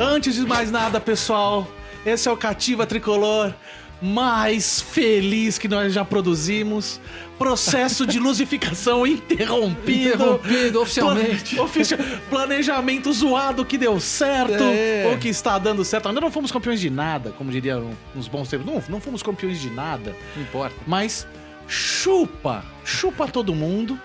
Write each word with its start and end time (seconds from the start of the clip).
Antes 0.00 0.34
de 0.36 0.46
mais 0.46 0.70
nada, 0.70 0.98
pessoal, 0.98 1.68
esse 2.06 2.26
é 2.26 2.32
o 2.32 2.38
Cativa 2.38 2.86
Tricolor 2.86 3.52
mais 4.00 4.80
feliz 4.80 5.58
que 5.58 5.68
nós 5.68 5.92
já 5.92 6.04
produzimos. 6.04 7.00
Processo 7.38 8.06
de 8.06 8.18
luzificação 8.20 9.06
interrompido. 9.06 10.08
Interrompido 10.14 10.80
oficialmente. 10.80 11.54
Pla- 11.54 11.64
ofici- 11.64 11.96
planejamento 12.30 13.12
zoado 13.12 13.64
que 13.64 13.76
deu 13.76 14.00
certo 14.00 14.62
É. 14.64 15.06
ou 15.10 15.18
que 15.18 15.28
está 15.28 15.58
dando 15.58 15.84
certo. 15.84 16.08
Ainda 16.08 16.20
não 16.20 16.30
fomos 16.30 16.50
campeões 16.50 16.80
de 16.80 16.88
nada, 16.88 17.30
como 17.36 17.50
diriam 17.50 17.90
nos 18.14 18.26
bons 18.28 18.48
tempos. 18.48 18.66
Não, 18.66 18.82
não 18.88 19.00
fomos 19.00 19.22
campeões 19.22 19.60
de 19.60 19.68
nada. 19.70 20.14
Não 20.34 20.42
importa. 20.42 20.74
Mas 20.86 21.26
chupa, 21.68 22.64
chupa 22.84 23.26
todo 23.28 23.54
mundo, 23.54 24.00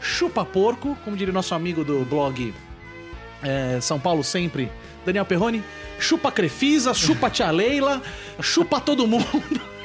chupa 0.00 0.44
porco, 0.44 0.96
como 1.04 1.16
diria 1.16 1.32
nosso 1.32 1.54
amigo 1.54 1.82
do 1.84 2.04
blog 2.04 2.52
é, 3.42 3.78
São 3.80 3.98
Paulo 3.98 4.22
Sempre, 4.22 4.70
Daniel 5.06 5.24
Perrone, 5.24 5.62
chupa 6.00 6.32
Crefisa, 6.32 6.92
chupa 6.92 7.30
Tia 7.30 7.52
Leila, 7.52 8.02
chupa 8.42 8.80
todo 8.80 9.06
mundo. 9.06 9.75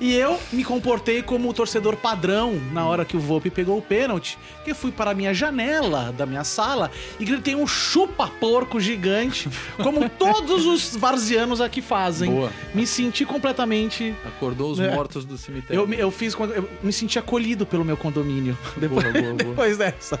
E 0.00 0.14
eu 0.14 0.38
me 0.52 0.64
comportei 0.64 1.22
como 1.22 1.48
o 1.48 1.52
torcedor 1.54 1.96
padrão 1.96 2.60
na 2.72 2.86
hora 2.86 3.04
que 3.04 3.16
o 3.16 3.20
Volpe 3.20 3.50
pegou 3.50 3.78
o 3.78 3.82
pênalti, 3.82 4.38
que 4.64 4.74
fui 4.74 4.90
para 4.92 5.10
a 5.10 5.14
minha 5.14 5.32
janela 5.34 6.12
da 6.12 6.26
minha 6.26 6.44
sala 6.44 6.90
e 7.18 7.24
gritei 7.24 7.54
um 7.54 7.66
chupa-porco 7.66 8.80
gigante, 8.80 9.48
como 9.82 10.08
todos 10.10 10.66
os 10.66 10.96
varzianos 10.96 11.60
aqui 11.60 11.80
fazem. 11.80 12.30
Boa. 12.30 12.50
Me 12.74 12.86
senti 12.86 13.24
completamente 13.24 14.14
Acordou 14.26 14.70
os 14.72 14.80
É. 14.80 14.94
mortos 14.94 15.24
do 15.24 15.36
cemitério. 15.38 15.80
eu, 15.82 15.86
me- 15.86 15.98
eu 15.98 16.10
fiz 16.10 16.34
eu 16.34 16.68
me 16.82 16.92
senti 16.92 17.18
acolhido 17.18 17.64
pelo 17.64 17.84
meu 17.84 17.96
condomínio 17.96 18.56
depois, 18.76 19.02
Boa, 19.04 19.12
boa, 19.12 19.22
boa. 19.34 19.34
depois 19.50 19.76
dessa. 19.78 20.20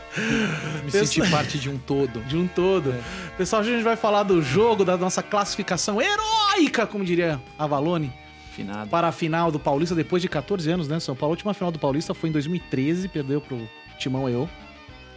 me 0.84 0.90
senti 0.90 1.28
parte 1.30 1.58
de 1.58 1.68
um 1.68 1.78
todo. 1.78 2.20
De 2.20 2.36
um 2.36 2.46
todo. 2.46 2.94
Pessoal, 3.36 3.62
hoje 3.62 3.70
a 3.72 3.74
gente 3.74 3.84
vai 3.84 3.96
falar 3.96 4.22
do 4.22 4.40
jogo, 4.42 4.84
da 4.84 4.96
nossa 4.96 5.22
classificação 5.22 6.00
heróica, 6.00 6.86
como 6.86 7.04
diria 7.04 7.40
a 7.58 7.66
Valone, 7.66 8.12
Finado. 8.54 8.88
para 8.90 9.08
a 9.08 9.12
final 9.12 9.50
do 9.50 9.58
Paulista 9.58 9.94
depois 9.94 10.20
de 10.22 10.28
14 10.28 10.70
anos, 10.70 10.88
né? 10.88 11.00
São 11.00 11.14
Paulo, 11.16 11.32
a 11.32 11.34
última 11.34 11.54
final 11.54 11.70
do 11.72 11.78
Paulista 11.78 12.12
foi 12.14 12.28
em 12.28 12.32
2013, 12.32 13.08
perdeu 13.08 13.40
pro 13.40 13.68
Timão 13.98 14.28
eu. 14.28 14.48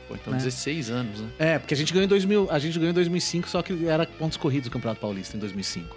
Pô, 0.07 0.15
então 0.15 0.31
né? 0.33 0.37
16 0.39 0.89
anos, 0.91 1.19
né? 1.21 1.29
É, 1.39 1.59
porque 1.59 1.73
a 1.73 1.77
gente 1.77 1.91
ganhou 1.91 2.05
em 2.05 2.09
2000, 2.09 2.47
a 2.51 2.59
gente 2.59 2.77
ganhou 2.77 2.91
em 2.91 2.93
2005, 2.93 3.49
só 3.49 3.61
que 3.61 3.87
era 3.87 4.05
pontos 4.05 4.37
corridos 4.37 4.67
o 4.67 4.71
Campeonato 4.71 5.01
Paulista 5.01 5.35
em 5.35 5.39
2005. 5.39 5.95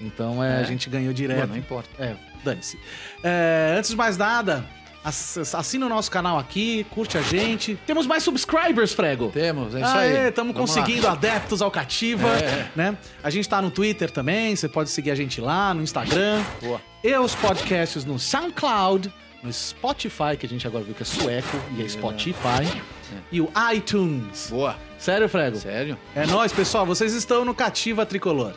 Então 0.00 0.42
é, 0.42 0.56
É? 0.56 0.60
a 0.60 0.62
gente 0.64 0.90
ganhou 0.90 1.12
direto. 1.12 1.40
Pô, 1.42 1.46
não 1.46 1.56
importa. 1.56 1.88
É, 2.02 2.16
dane-se. 2.44 2.78
É, 3.22 3.76
antes 3.78 3.90
de 3.90 3.96
mais 3.96 4.16
nada, 4.16 4.64
assina 5.04 5.86
o 5.86 5.88
nosso 5.88 6.10
canal 6.10 6.38
aqui, 6.38 6.84
curte 6.90 7.18
a 7.18 7.22
gente. 7.22 7.78
Temos 7.86 8.06
mais 8.06 8.22
subscribers, 8.22 8.92
Frego. 8.92 9.28
Temos, 9.30 9.74
é 9.74 9.80
isso 9.80 9.88
Aê, 9.96 10.16
aí. 10.16 10.28
estamos 10.28 10.56
conseguindo 10.56 11.06
lá. 11.06 11.12
adeptos 11.12 11.60
ao 11.60 11.70
Cativa, 11.70 12.28
É. 12.28 12.68
né? 12.74 12.96
A 13.22 13.28
gente 13.30 13.48
tá 13.48 13.60
no 13.60 13.70
Twitter 13.70 14.10
também, 14.10 14.56
você 14.56 14.68
pode 14.68 14.90
seguir 14.90 15.10
a 15.10 15.14
gente 15.14 15.40
lá, 15.40 15.74
no 15.74 15.82
Instagram. 15.82 16.42
Boa. 16.62 16.80
E 17.02 17.14
os 17.18 17.34
podcasts 17.34 18.04
no 18.04 18.18
SoundCloud, 18.18 19.12
no 19.42 19.52
Spotify, 19.52 20.36
que 20.38 20.46
a 20.46 20.48
gente 20.48 20.66
agora 20.66 20.82
viu 20.84 20.94
que 20.94 21.02
é 21.02 21.06
sueco, 21.06 21.60
e 21.76 21.82
é 21.82 21.88
Spotify. 21.88 22.82
E 23.30 23.40
o 23.42 23.48
iTunes. 23.74 24.48
Boa. 24.50 24.74
Sério, 24.98 25.28
Frego? 25.28 25.56
Sério? 25.58 25.98
É 26.16 26.26
nóis, 26.26 26.50
pessoal. 26.52 26.86
Vocês 26.86 27.12
estão 27.12 27.44
no 27.44 27.54
Cativa 27.54 28.06
Tricolor. 28.06 28.54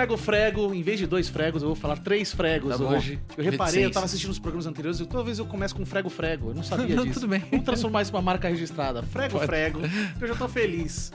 Frego, 0.00 0.16
frego. 0.16 0.74
Em 0.74 0.82
vez 0.82 0.98
de 0.98 1.06
dois 1.06 1.28
fregos, 1.28 1.60
eu 1.62 1.68
vou 1.68 1.76
falar 1.76 1.98
três 1.98 2.32
fregos 2.32 2.74
Tá 2.78 2.82
hoje. 2.82 3.18
Eu 3.36 3.44
reparei, 3.44 3.84
eu 3.84 3.90
tava 3.90 4.06
assistindo 4.06 4.30
os 4.30 4.38
programas 4.38 4.66
anteriores 4.66 4.98
e 4.98 5.04
toda 5.04 5.22
vez 5.22 5.38
eu 5.38 5.44
começo 5.44 5.74
com 5.76 5.84
frego, 5.84 6.08
frego. 6.08 6.50
Eu 6.50 6.54
não 6.54 6.62
sabia 6.62 6.96
Não, 6.96 7.04
disso. 7.04 7.20
tudo 7.20 7.28
bem. 7.28 7.42
Vamos 7.50 7.66
transformar 7.66 8.00
isso 8.00 8.10
numa 8.12 8.22
marca 8.22 8.48
registrada. 8.48 9.02
Frego, 9.02 9.32
Pode. 9.34 9.44
frego. 9.46 9.80
eu 10.18 10.26
já 10.28 10.34
tô 10.34 10.48
feliz. 10.48 11.12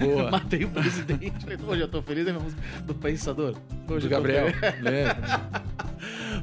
Boa. 0.00 0.30
Matei 0.32 0.64
o 0.64 0.68
presidente. 0.68 1.46
Hoje 1.64 1.80
eu 1.82 1.88
tô 1.88 2.02
feliz, 2.02 2.26
é 2.26 2.32
minha 2.32 2.42
música 2.42 2.60
do 2.84 2.94
Pensador. 2.94 3.54
Hoje 3.88 4.00
Do 4.00 4.06
eu 4.06 4.10
Gabriel. 4.10 4.46
feliz. 4.52 4.84
É. 4.86 5.16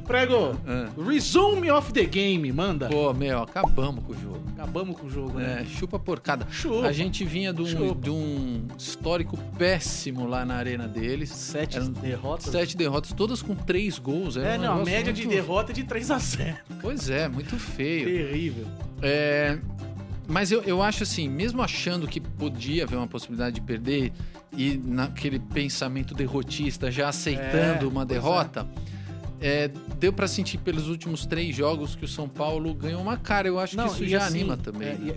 Prego, 0.06 0.58
Ah. 0.66 0.88
resume 1.06 1.70
of 1.70 1.92
the 1.92 2.04
game, 2.06 2.50
manda. 2.52 2.88
Pô, 2.88 3.12
meu, 3.12 3.42
acabamos 3.42 4.02
com 4.04 4.12
o 4.12 4.16
jogo. 4.18 4.31
Acabamos 4.62 4.96
com 4.96 5.08
o 5.08 5.10
jogo, 5.10 5.38
né? 5.40 5.62
É, 5.62 5.64
chupa 5.64 5.98
porcada. 5.98 6.46
Chupa. 6.48 6.86
A 6.86 6.92
gente 6.92 7.24
vinha 7.24 7.52
de 7.52 7.62
um, 7.62 7.94
de 7.98 8.08
um 8.10 8.68
histórico 8.78 9.36
péssimo 9.58 10.24
lá 10.24 10.44
na 10.44 10.54
arena 10.54 10.86
deles. 10.86 11.30
Sete 11.30 11.78
Eram 11.78 11.90
derrotas. 11.90 12.46
Sete 12.46 12.76
derrotas, 12.76 13.12
todas 13.12 13.42
com 13.42 13.56
três 13.56 13.98
gols. 13.98 14.36
Era 14.36 14.54
É, 14.54 14.58
um 14.58 14.62
não, 14.62 14.80
a 14.82 14.84
média 14.84 15.12
de 15.12 15.22
muito- 15.22 15.34
derrota 15.34 15.72
é 15.72 15.74
de 15.74 15.82
3 15.82 16.10
a 16.12 16.18
0 16.18 16.56
Pois 16.80 17.10
é, 17.10 17.26
muito 17.28 17.56
feio. 17.56 18.04
Terrível. 18.06 18.66
É, 19.02 19.58
mas 20.28 20.52
eu, 20.52 20.62
eu 20.62 20.80
acho 20.80 21.02
assim, 21.02 21.28
mesmo 21.28 21.60
achando 21.60 22.06
que 22.06 22.20
podia 22.20 22.84
haver 22.84 22.96
uma 22.96 23.08
possibilidade 23.08 23.56
de 23.56 23.60
perder 23.62 24.12
e 24.56 24.76
naquele 24.84 25.40
pensamento 25.40 26.14
derrotista, 26.14 26.88
já 26.88 27.08
aceitando 27.08 27.84
É, 27.86 27.88
uma 27.88 28.06
pois 28.06 28.18
é. 28.18 28.20
É, 29.42 29.68
deu 29.98 30.12
pra 30.12 30.28
sentir 30.28 30.58
pelos 30.58 30.88
últimos 30.88 31.26
três 31.26 31.54
jogos 31.54 31.94
que 31.94 32.04
o 32.04 32.08
São 32.08 32.28
Paulo 32.28 32.72
ganhou 32.72 33.02
uma 33.02 33.16
cara. 33.16 33.48
Eu 33.48 33.58
acho 33.58 33.76
que 33.76 33.86
isso 33.86 34.06
já 34.06 34.24
assim, 34.24 34.40
anima 34.40 34.56
também. 34.56 34.88
é, 34.88 34.94
né? 34.94 35.16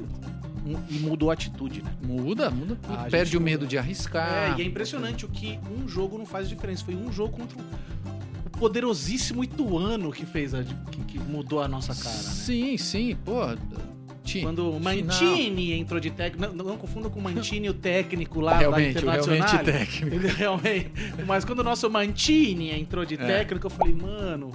e, 0.65 0.95
e 0.95 0.99
mudou 0.99 1.29
a 1.29 1.33
atitude, 1.33 1.83
né? 1.83 1.95
Muda, 2.01 2.49
muda. 2.49 2.75
tudo. 2.75 2.93
A 2.97 3.03
Perde 3.03 3.37
o 3.37 3.41
medo 3.41 3.61
muda. 3.61 3.67
de 3.67 3.77
arriscar. 3.77 4.53
É, 4.53 4.59
e 4.59 4.63
é 4.63 4.65
impressionante 4.65 5.25
o 5.25 5.29
que 5.29 5.59
um 5.71 5.87
jogo 5.87 6.17
não 6.17 6.25
faz 6.25 6.49
diferença. 6.49 6.83
Foi 6.83 6.95
um 6.95 7.11
jogo 7.11 7.37
contra 7.37 7.57
o 7.57 8.49
poderosíssimo 8.57 9.43
Ituano 9.43 10.11
que 10.11 10.25
fez 10.25 10.53
a, 10.53 10.63
que, 10.63 11.03
que 11.03 11.19
mudou 11.19 11.61
a 11.61 11.67
nossa 11.67 11.93
cara, 11.93 12.15
né? 12.15 12.23
Sim, 12.23 12.77
sim, 12.77 13.15
pô. 13.23 13.41
Ti- 14.39 14.41
Quando 14.41 14.69
o 14.69 14.79
final. 14.79 14.93
Mantini 15.03 15.73
entrou 15.73 15.99
de 15.99 16.11
técnico. 16.11 16.53
Não, 16.55 16.65
não 16.65 16.77
confunda 16.77 17.09
com 17.09 17.19
o 17.19 17.23
Mantini, 17.23 17.69
o 17.69 17.73
técnico 17.73 18.39
lá 18.41 18.57
Realmente, 18.57 18.93
da 18.93 18.99
o 18.99 19.03
Internacional. 19.03 19.47
realmente 19.47 19.65
técnico. 19.71 20.15
Ele 20.15 20.27
realmente. 20.27 20.91
Mas 21.25 21.45
quando 21.45 21.59
o 21.59 21.63
nosso 21.63 21.89
Mantini 21.89 22.71
entrou 22.71 23.05
de 23.05 23.15
É. 23.15 23.17
técnico, 23.17 23.65
eu 23.67 23.71
falei, 23.71 23.93
mano. 23.93 24.51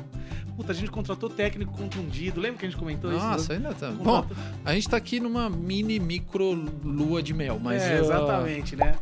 Puta, 0.56 0.72
a 0.72 0.74
gente 0.74 0.90
contratou 0.90 1.30
técnico 1.30 1.72
contundido. 1.72 2.38
Lembra 2.38 2.58
que 2.58 2.66
a 2.66 2.68
gente 2.68 2.78
comentou 2.78 3.10
isso? 3.10 3.24
Nossa, 3.24 3.54
ainda 3.54 3.72
tá. 3.72 3.90
Bom, 3.92 4.26
a 4.62 4.74
gente 4.74 4.88
tá 4.90 4.96
aqui 4.98 5.18
numa 5.18 5.48
mini 5.48 5.98
micro 5.98 6.52
lua 6.84 7.22
de 7.22 7.32
mel, 7.32 7.58
mas. 7.58 7.82
é, 7.82 7.98
uh, 7.98 8.04
exatamente, 8.04 8.76
né? 8.76 8.94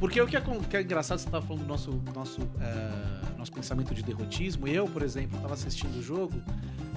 Porque 0.00 0.18
o 0.22 0.26
que 0.26 0.36
é, 0.38 0.40
que 0.70 0.76
é 0.76 0.80
engraçado, 0.80 1.18
você 1.18 1.28
tava 1.28 1.44
falando 1.46 1.64
do 1.64 1.68
nosso, 1.68 2.00
nosso, 2.14 2.40
é, 2.60 3.38
nosso 3.38 3.52
pensamento 3.52 3.94
de 3.94 4.02
derrotismo. 4.02 4.66
Eu, 4.66 4.86
por 4.86 5.02
exemplo, 5.02 5.38
tava 5.38 5.52
assistindo 5.52 5.98
o 5.98 6.02
jogo, 6.02 6.32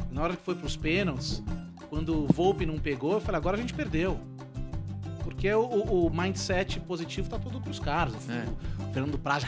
na 0.09 0.21
hora 0.23 0.35
que 0.37 0.43
foi 0.43 0.55
pros 0.55 0.77
pênaltis, 0.77 1.43
quando 1.89 2.23
o 2.23 2.27
Volpe 2.27 2.65
não 2.65 2.77
pegou, 2.79 3.13
eu 3.13 3.21
falei, 3.21 3.37
agora 3.37 3.57
a 3.57 3.59
gente 3.59 3.73
perdeu. 3.73 4.19
Porque 5.23 5.51
o, 5.53 5.61
o- 6.05 6.09
mindset 6.09 6.79
positivo 6.79 7.29
tá 7.29 7.39
todo 7.39 7.59
pros 7.59 7.79
caras. 7.79 8.13
O, 8.13 8.31
É. 8.31 8.45
o 8.89 8.93
Fernando 8.93 9.17
Praz, 9.17 9.43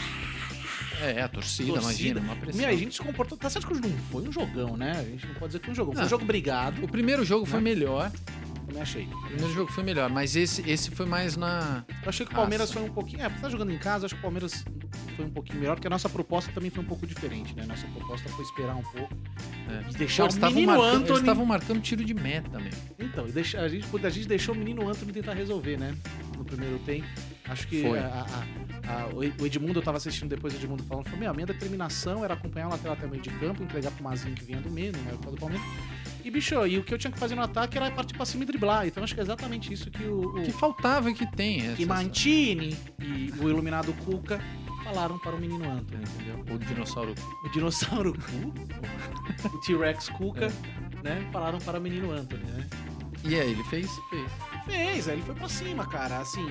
É, 1.01 1.21
a 1.21 1.27
torcida, 1.27 1.73
Torcida. 1.73 1.79
imagina, 1.83 2.19
uma 2.21 2.35
pressão. 2.35 2.59
Meu, 2.61 2.69
a 2.69 2.75
gente 2.75 2.95
se 2.95 3.01
comportou. 3.01 3.37
Tá 3.37 3.49
certo 3.49 3.67
que 3.67 3.73
não 3.75 3.97
foi 4.11 4.27
um 4.27 4.31
jogão, 4.31 4.75
né? 4.75 4.93
A 4.99 5.03
gente 5.03 5.27
não 5.27 5.33
pode 5.35 5.47
dizer 5.47 5.59
que 5.59 5.65
foi 5.65 5.71
um 5.73 5.75
jogão. 5.75 5.93
Foi 5.93 6.01
um 6.01 6.03
Não. 6.03 6.09
jogo 6.09 6.25
brigado. 6.25 6.83
O 6.83 6.87
primeiro 6.87 7.23
jogo 7.23 7.45
foi 7.45 7.59
Né? 7.59 7.63
melhor. 7.75 8.11
Também 8.65 8.81
achei. 8.81 9.03
O 9.05 9.21
primeiro 9.27 9.53
jogo 9.53 9.71
foi 9.71 9.83
melhor, 9.83 10.09
mas 10.09 10.35
esse, 10.35 10.67
esse 10.69 10.89
foi 10.89 11.05
mais 11.05 11.37
na. 11.37 11.85
Eu 12.03 12.09
achei 12.09 12.25
que 12.25 12.31
o 12.31 12.35
Palmeiras 12.35 12.69
Nossa. 12.69 12.79
foi 12.81 12.89
um 12.89 12.93
pouquinho. 12.93 13.21
É, 13.21 13.29
tá 13.29 13.47
jogando 13.47 13.71
em 13.71 13.77
casa, 13.77 14.07
acho 14.07 14.15
que 14.15 14.19
o 14.19 14.23
Palmeiras 14.23 14.65
foi 15.17 15.25
um 15.25 15.29
pouquinho 15.29 15.59
melhor, 15.59 15.75
porque 15.75 15.87
a 15.87 15.89
nossa 15.89 16.07
proposta 16.07 16.49
também 16.53 16.69
foi 16.69 16.81
um 16.83 16.87
pouco 16.87 17.05
diferente, 17.05 17.53
né? 17.55 17.65
Nossa 17.67 17.85
proposta 17.87 18.29
foi 18.29 18.45
esperar 18.45 18.75
um 18.75 18.83
pouco. 18.83 19.13
É. 19.69 19.89
E 19.91 19.93
deixar 19.95 20.23
Pô, 20.23 20.27
eles 20.27 20.35
o 20.35 20.37
estavam 20.37 20.55
menino 20.55 20.71
marcando, 20.73 20.93
eles 20.95 21.01
Anthony. 21.03 21.19
estavam 21.19 21.45
marcando 21.45 21.81
tiro 21.81 22.05
de 22.05 22.13
meta 22.13 22.57
mesmo. 22.59 22.81
Então, 22.99 23.25
e 23.27 23.37
a, 23.39 23.67
gente, 23.67 24.05
a 24.05 24.09
gente 24.09 24.27
deixou 24.27 24.55
o 24.55 24.57
menino 24.57 24.87
Anthony 24.87 25.11
tentar 25.11 25.33
resolver, 25.33 25.77
né? 25.77 25.93
No 26.37 26.45
primeiro 26.45 26.79
tempo. 26.79 27.05
Acho 27.49 27.67
que 27.67 27.85
a- 27.85 28.25
a- 28.85 29.03
a- 29.03 29.07
o 29.15 29.45
Edmundo, 29.45 29.79
eu 29.79 29.83
tava 29.83 29.97
assistindo 29.97 30.29
depois 30.29 30.53
o 30.53 30.57
Edmundo 30.57 30.83
falando, 30.83 31.05
falou, 31.05 31.19
meu, 31.19 31.31
a 31.31 31.33
minha 31.33 31.45
determinação 31.47 32.23
era 32.23 32.33
acompanhar 32.33 32.67
o 32.67 32.69
lateral 32.71 32.93
até 32.93 33.05
o 33.05 33.09
meio 33.09 33.21
de 33.21 33.29
campo, 33.31 33.63
entregar 33.63 33.89
pro 33.91 34.03
Mazinho 34.03 34.35
que 34.35 34.43
vinha 34.43 34.59
do 34.59 34.69
meio, 34.69 34.91
no 34.91 35.01
maior 35.03 35.17
do 35.17 35.37
Palmeiras. 35.37 35.65
E, 36.25 36.29
bicho, 36.29 36.55
e 36.67 36.77
o 36.77 36.83
que 36.83 36.93
eu 36.93 36.97
tinha 36.97 37.09
que 37.11 37.17
fazer 37.17 37.35
no 37.35 37.41
ataque 37.41 37.77
era 37.77 37.89
partir 37.89 38.13
pra 38.13 38.25
cima 38.25 38.43
e 38.43 38.45
driblar. 38.45 38.85
Então 38.85 39.01
acho 39.01 39.13
que 39.13 39.19
é 39.21 39.23
exatamente 39.23 39.71
isso 39.71 39.89
que 39.89 40.03
o, 40.03 40.35
o 40.37 40.41
Que 40.43 40.51
faltava 40.51 41.09
e 41.09 41.13
que 41.13 41.25
tem. 41.25 41.61
que 41.75 41.83
essa- 41.83 41.85
Mantini 41.85 42.75
e 43.01 43.31
o 43.39 43.47
iluminado 43.49 43.93
Cuca 44.03 44.41
falaram 44.87 45.19
para 45.19 45.35
o 45.35 45.39
menino 45.39 45.69
Anthony, 45.69 46.03
entendeu? 46.03 46.55
O 46.55 46.57
dinossauro. 46.59 47.15
O 47.43 47.49
dinossauro 47.49 48.13
Cu, 48.13 48.53
o 49.53 49.61
T-Rex 49.61 50.09
Cuca, 50.09 50.47
né? 51.03 51.27
Falaram 51.31 51.59
para 51.59 51.77
o 51.77 51.81
menino 51.81 52.11
Anthony, 52.11 52.43
né? 52.43 52.67
E 53.23 53.35
aí, 53.39 53.51
ele 53.51 53.63
fez? 53.65 53.89
Fez. 54.09 54.31
Fez, 54.65 55.07
aí 55.09 55.15
ele 55.15 55.23
foi 55.23 55.35
pra 55.35 55.49
cima, 55.49 55.85
cara. 55.87 56.19
Assim, 56.19 56.47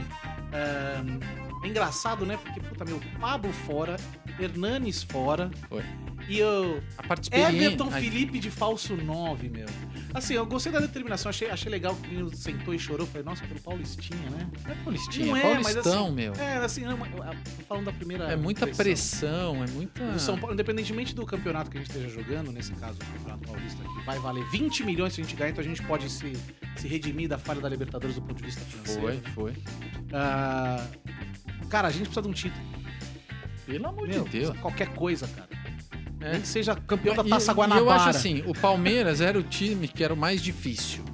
ahn, 0.53 1.21
É 1.65 1.69
engraçado, 1.69 2.27
né? 2.27 2.37
Porque, 2.37 2.61
puta, 2.61 2.85
meu, 2.85 3.01
Pablo 3.19 3.53
fora, 3.53 3.97
Hernanes 4.39 5.03
fora. 5.03 5.51
Foi. 5.69 5.83
E 6.29 6.39
eu. 6.39 6.83
A 6.99 7.03
parte. 7.03 7.31
Everton 7.33 7.91
Felipe 7.91 8.39
de 8.39 8.51
falso 8.51 8.97
9, 8.97 9.49
meu. 9.49 9.67
Assim, 10.13 10.35
eu 10.35 10.47
gostei 10.47 10.73
da 10.73 10.81
determinação, 10.81 11.29
achei, 11.29 11.51
achei 11.51 11.71
legal 11.71 11.95
que 11.95 12.09
o 12.09 12.11
menino 12.11 12.35
sentou 12.35 12.75
e 12.75 12.79
chorou. 12.79 13.07
Falei, 13.07 13.23
nossa, 13.23 13.47
pelo 13.47 13.61
Paulistinha, 13.61 14.31
né? 14.31 14.49
Não 14.65 14.73
é 14.73 14.75
Paulistinha, 14.77 15.27
Não 15.27 15.37
é 15.37 15.41
é, 15.41 15.43
Paulistão, 15.43 16.07
assim, 16.07 16.15
meu. 16.15 16.33
É, 16.35 16.57
assim, 16.57 16.81
não, 16.83 16.99
ah, 17.23 17.35
tô 17.59 17.65
falando 17.65 17.85
da 17.85 17.93
primeira. 17.93 18.25
É 18.25 18.37
muita 18.37 18.69
impressão. 18.69 19.55
pressão, 19.55 19.65
é 19.65 19.67
muita. 19.69 20.03
O 20.05 20.19
São 20.19 20.39
Paulo, 20.39 20.55
independentemente 20.55 21.15
do 21.15 21.27
campeonato 21.27 21.71
que 21.71 21.77
a 21.77 21.81
gente 21.81 21.91
esteja 21.91 22.09
jogando, 22.09 22.51
nesse 22.51 22.73
caso, 22.73 22.99
o 22.99 23.19
Campeonato 23.19 23.47
Paulista, 23.47 23.83
que 23.83 24.07
vai 24.07 24.19
valer 24.19 24.45
20 24.51 24.85
milhões 24.85 25.13
se 25.13 25.21
a 25.21 25.25
gente 25.25 25.37
ganhar, 25.37 25.51
então 25.51 25.63
a 25.63 25.67
gente 25.67 25.83
pode 25.83 26.09
se, 26.11 26.33
se 26.77 26.89
redimir 26.89 27.29
da 27.29 27.39
falha 27.39 27.61
da 27.61 27.69
Libertadores 27.69 28.17
do 28.17 28.23
ponto 28.23 28.37
de 28.37 28.45
vista 28.45 28.63
financeiro. 28.63 29.03
Foi, 29.03 29.15
né? 29.17 29.23
foi. 29.35 29.53
Ah, 30.13 30.87
cara, 31.69 31.89
a 31.89 31.91
gente 31.91 32.05
precisa 32.05 32.23
de 32.23 32.29
um 32.29 32.33
título. 32.33 32.65
Pelo 33.67 33.89
amor 33.89 34.09
Meu, 34.09 34.25
de 34.25 34.31
Deus. 34.31 34.59
Qualquer 34.61 34.89
coisa, 34.95 35.27
cara. 35.29 35.49
É. 36.21 36.33
Nem 36.33 36.41
que 36.41 36.49
seja 36.49 36.75
campeão 36.75 37.15
da 37.15 37.23
E- 37.25 37.29
Taça 37.29 37.53
e 37.53 37.55
Guanabara. 37.55 37.85
eu 37.85 37.91
acho 37.91 38.09
assim, 38.09 38.43
o 38.47 38.53
Palmeiras 38.55 39.21
era 39.21 39.39
o 39.39 39.43
time 39.43 39.87
que 39.87 40.03
era 40.03 40.15
o 40.15 40.17
mais 40.17 40.41
difícil. 40.43 41.05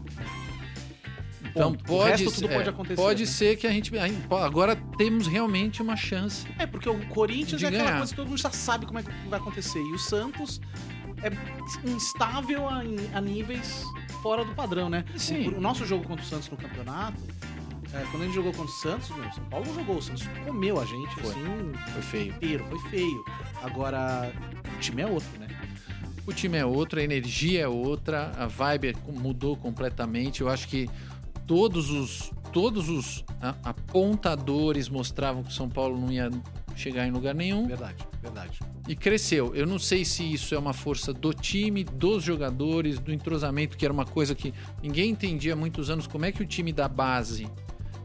Então. 1.45 1.73
O 1.73 1.77
pode, 1.85 2.11
resto 2.25 2.33
tudo 2.41 2.51
é, 2.51 2.55
pode 2.57 2.69
acontecer, 2.71 2.97
Pode 2.97 3.21
né? 3.25 3.27
ser 3.29 3.57
que 3.57 3.67
a 3.67 3.71
gente 3.71 3.93
agora 4.31 4.75
temos 4.97 5.27
realmente 5.27 5.83
uma 5.83 5.97
chance. 5.97 6.47
É, 6.59 6.67
porque 6.67 6.89
o 6.89 6.99
Corinthians 7.09 7.63
é 7.63 7.67
aquela 7.67 7.83
ganhar. 7.85 7.97
coisa 7.99 8.13
que 8.13 8.17
todo 8.17 8.29
mundo 8.29 8.39
já 8.41 8.51
sabe 8.51 8.87
como 8.87 8.99
é 9.01 9.03
que 9.03 9.11
vai 9.29 9.39
acontecer. 9.39 9.79
E 9.79 9.93
o 9.93 9.99
Santos 9.99 10.61
é 11.23 11.31
instável 11.91 12.67
a, 12.69 12.83
a 13.15 13.21
níveis 13.21 13.85
fora 14.23 14.45
do 14.47 14.55
padrão, 14.55 14.89
né? 14.89 15.05
Sim. 15.17 15.49
O, 15.49 15.59
o 15.59 15.61
nosso 15.61 15.85
jogo 15.85 16.05
contra 16.07 16.25
o 16.25 16.27
Santos 16.27 16.49
no 16.49 16.57
campeonato, 16.57 17.21
é, 17.93 18.03
quando 18.11 18.23
a 18.23 18.27
gente 18.27 18.35
jogou 18.35 18.53
contra 18.53 18.73
o 18.73 18.75
Santos, 18.77 19.11
meu, 19.11 19.31
São 19.33 19.45
Paulo 19.45 19.67
não 19.67 19.75
jogou, 19.75 19.97
o 19.99 20.03
Santos 20.03 20.27
comeu 20.47 20.81
a 20.81 20.87
gente, 20.87 21.15
Foi. 21.17 21.31
assim, 21.33 21.73
Foi 21.93 22.03
feio. 22.03 22.33
inteiro, 22.33 22.65
foi 22.71 22.79
feio. 22.91 23.25
Agora, 23.63 24.33
o 24.62 24.62
time 24.83 25.03
é 25.03 25.07
outro, 25.07 25.29
né? 25.39 25.49
O 26.27 26.33
time 26.33 26.57
é 26.59 26.65
outro, 26.65 27.01
a 27.01 27.03
energia 27.03 27.63
é 27.63 27.69
outra, 27.69 28.31
a 28.37 28.47
vibe 28.47 28.89
é- 28.89 28.95
mudou 29.13 29.57
completamente. 29.57 30.41
Eu 30.41 30.49
acho 30.49 30.69
que 30.69 30.89
todos 31.47 31.91
os 31.91 32.31
todos 32.53 32.89
os 32.91 33.25
apontadores 33.65 34.89
mostravam 34.89 35.43
que 35.43 35.49
o 35.49 35.53
São 35.53 35.69
Paulo 35.71 35.99
não 35.99 36.13
ia 36.13 36.31
chegar 36.77 37.07
em 37.07 37.11
lugar 37.11 37.35
nenhum 37.35 37.67
Verdade, 37.67 38.05
verdade. 38.21 38.61
e 38.87 38.95
cresceu. 38.95 39.55
Eu 39.55 39.67
não 39.67 39.79
sei 39.79 40.05
se 40.05 40.23
isso 40.33 40.55
é 40.55 40.59
uma 40.59 40.73
força 40.75 41.13
do 41.15 41.33
time, 41.33 41.83
dos 41.83 42.23
jogadores, 42.23 42.99
do 42.99 43.13
entrosamento, 43.13 43.77
que 43.77 43.85
era 43.87 43.93
uma 43.93 44.05
coisa 44.05 44.35
que 44.35 44.53
ninguém 44.83 45.11
entendia 45.11 45.55
há 45.55 45.57
muitos 45.57 45.89
anos 45.91 46.07
como 46.07 46.25
é 46.27 46.33
que 46.33 46.43
o 46.43 46.47
time 46.47 46.73
da 46.73 46.89
base 46.89 47.49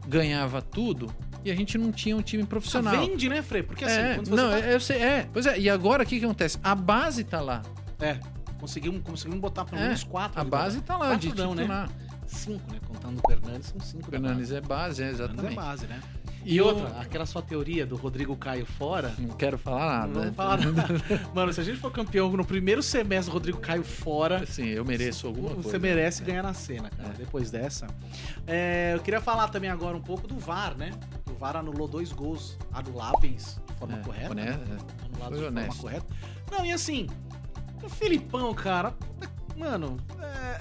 ganhava 0.08 0.62
tudo 0.62 1.14
e 1.44 1.50
a 1.50 1.54
gente 1.54 1.76
não 1.78 1.92
tinha 1.92 2.16
um 2.16 2.22
time 2.22 2.44
profissional. 2.44 3.06
Vende, 3.06 3.28
né, 3.28 3.42
Frei? 3.42 3.62
Porque 3.62 3.84
assim, 3.84 4.00
é, 4.00 4.14
quando 4.14 4.28
você 4.28 4.36
não, 4.36 4.50
tá... 4.50 4.58
é, 4.58 4.74
eu 4.74 4.80
sei, 4.80 5.02
é. 5.02 5.28
Pois 5.32 5.46
é, 5.46 5.58
e 5.58 5.68
agora 5.68 6.02
o 6.02 6.06
que, 6.06 6.18
que 6.18 6.24
acontece? 6.24 6.58
A 6.62 6.74
base 6.74 7.22
tá 7.24 7.40
lá. 7.40 7.62
É, 8.00 8.18
conseguimos, 8.58 9.02
conseguimos 9.02 9.40
botar 9.40 9.64
pelo 9.64 9.80
É, 9.80 9.84
menos 9.84 10.02
quatro. 10.04 10.40
A 10.40 10.44
base 10.44 10.80
tá 10.80 10.96
lá, 10.96 11.08
Quatro 11.10 11.30
de 11.30 11.36
não, 11.36 11.54
né? 11.54 11.88
Cinco, 12.26 12.72
né? 12.72 12.78
Contando 12.86 13.20
o 13.22 13.28
Fernandes, 13.28 13.68
são 13.68 13.80
cinco. 13.80 14.10
Fernandes 14.10 14.50
é 14.50 14.60
base, 14.60 15.02
é, 15.02 15.06
base. 15.06 15.18
Fernandes 15.18 15.20
é 15.20 15.24
exatamente. 15.24 15.54
base, 15.54 15.86
né? 15.86 16.00
E, 16.44 16.60
outra, 16.60 17.00
aquela 17.00 17.26
sua 17.26 17.42
teoria 17.42 17.84
do 17.84 17.96
Rodrigo 17.96 18.34
Caio 18.36 18.64
fora. 18.64 19.12
não 19.18 19.36
quero 19.36 19.58
falar 19.58 20.06
Não 20.08 20.14
nada. 20.14 20.20
vamos 20.20 20.36
falar 20.36 20.56
nada. 20.58 21.28
Mano, 21.34 21.52
se 21.52 21.60
a 21.60 21.64
gente 21.64 21.78
for 21.78 21.90
campeão 21.92 22.30
no 22.30 22.44
primeiro 22.44 22.82
semestre, 22.82 23.32
Rodrigo 23.32 23.58
Caio 23.58 23.82
fora. 23.84 24.46
Sim, 24.46 24.66
eu 24.68 24.84
mereço 24.84 25.26
alguma 25.26 25.50
Você 25.50 25.62
coisa. 25.62 25.78
merece 25.78 26.22
ganhar 26.22 26.42
na 26.42 26.54
cena, 26.54 26.88
cara. 26.90 27.10
É. 27.10 27.18
Depois 27.18 27.50
dessa. 27.50 27.86
É, 28.46 28.92
eu 28.94 29.00
queria 29.00 29.20
falar 29.20 29.48
também 29.48 29.68
agora 29.68 29.96
um 29.96 30.00
pouco 30.02 30.26
do 30.26 30.38
VAR, 30.38 30.76
né? 30.76 30.90
O 31.30 31.34
VAR 31.34 31.56
anulou 31.56 31.86
dois 31.86 32.12
gols 32.12 32.56
anuláveis 32.72 33.60
de 33.66 33.74
forma 33.74 33.98
É, 33.98 34.02
correta. 34.02 34.30
honesto, 34.30 34.58
né? 34.68 34.76
é. 34.78 35.04
Anulados 35.04 35.18
Foi 35.18 35.30
de 35.38 35.44
forma 35.44 35.60
honesto. 35.60 35.80
correta. 35.82 36.06
Não, 36.50 36.64
e 36.64 36.72
assim, 36.72 37.06
o 37.82 37.88
Filipão, 37.88 38.54
cara, 38.54 38.94
mano, 39.56 39.96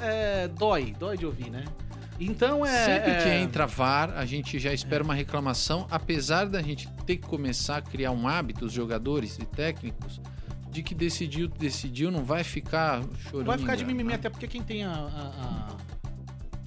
é, 0.02 0.44
é, 0.44 0.48
dói, 0.48 0.94
dói 1.00 1.18
de 1.18 1.26
ouvir, 1.26 1.50
né? 1.50 1.64
Então 2.20 2.66
é. 2.66 2.86
Sempre 2.86 3.12
que 3.24 3.30
é- 3.30 3.40
entra 3.42 3.68
VAR, 3.68 4.12
a 4.18 4.26
gente 4.26 4.58
já 4.60 4.74
espera 4.74 5.04
uma 5.04 5.14
reclamação, 5.14 5.86
apesar 5.92 6.46
da 6.48 6.62
gente 6.62 6.88
ter 7.06 7.18
que 7.18 7.28
começar 7.28 7.78
a 7.78 7.82
criar 7.82 8.12
um 8.12 8.28
hábito, 8.28 8.66
os 8.66 8.72
jogadores 8.74 9.38
e 9.38 9.46
técnicos, 9.46 10.20
de 10.70 10.82
que 10.84 10.94
decidiu, 10.96 11.48
decidiu, 11.48 12.10
não 12.12 12.24
vai 12.24 12.44
ficar 12.44 13.02
chorando. 13.30 13.40
Não 13.40 13.46
vai 13.46 13.58
ficar 13.58 13.76
de 13.76 13.86
mimimi, 13.86 14.14
até 14.14 14.30
porque 14.30 14.48
quem 14.48 14.62
tem 14.64 14.84
a, 14.84 14.92
a- 14.92 14.94
a- 14.96 15.78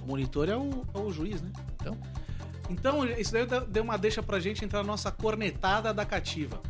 o 0.03 0.07
monitor 0.07 0.49
é 0.49 0.55
o, 0.55 0.85
é 0.93 0.97
o 0.97 1.11
juiz, 1.11 1.41
né? 1.41 1.49
Então. 1.79 1.97
Então, 2.69 3.05
isso 3.05 3.33
daí 3.33 3.45
deu 3.67 3.83
uma 3.83 3.97
deixa 3.97 4.23
pra 4.23 4.39
gente 4.39 4.63
entrar 4.63 4.79
na 4.79 4.87
nossa 4.87 5.11
cornetada 5.11 5.93
da 5.93 6.05
cativa. 6.05 6.61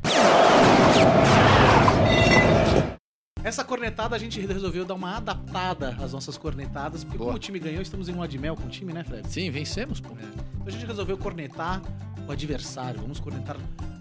Essa 3.44 3.64
cornetada 3.64 4.16
a 4.16 4.20
gente 4.20 4.40
resolveu 4.40 4.86
dar 4.86 4.94
uma 4.94 5.18
adaptada 5.18 5.98
às 6.00 6.14
nossas 6.14 6.38
cornetadas, 6.38 7.04
porque 7.04 7.18
Boa. 7.18 7.30
como 7.30 7.38
o 7.38 7.40
time 7.40 7.58
ganhou, 7.60 7.82
estamos 7.82 8.08
em 8.08 8.14
uma 8.14 8.28
de 8.28 8.38
mel 8.38 8.56
com 8.56 8.68
o 8.68 8.70
time, 8.70 8.94
né, 8.94 9.04
Fred? 9.04 9.28
Sim, 9.28 9.50
vencemos, 9.50 10.00
pô. 10.00 10.10
Então 10.12 10.68
a 10.68 10.70
gente 10.70 10.86
resolveu 10.86 11.18
cornetar 11.18 11.82
o 12.28 12.32
adversário. 12.32 13.02
Vamos 13.02 13.20
cornetar 13.20 13.58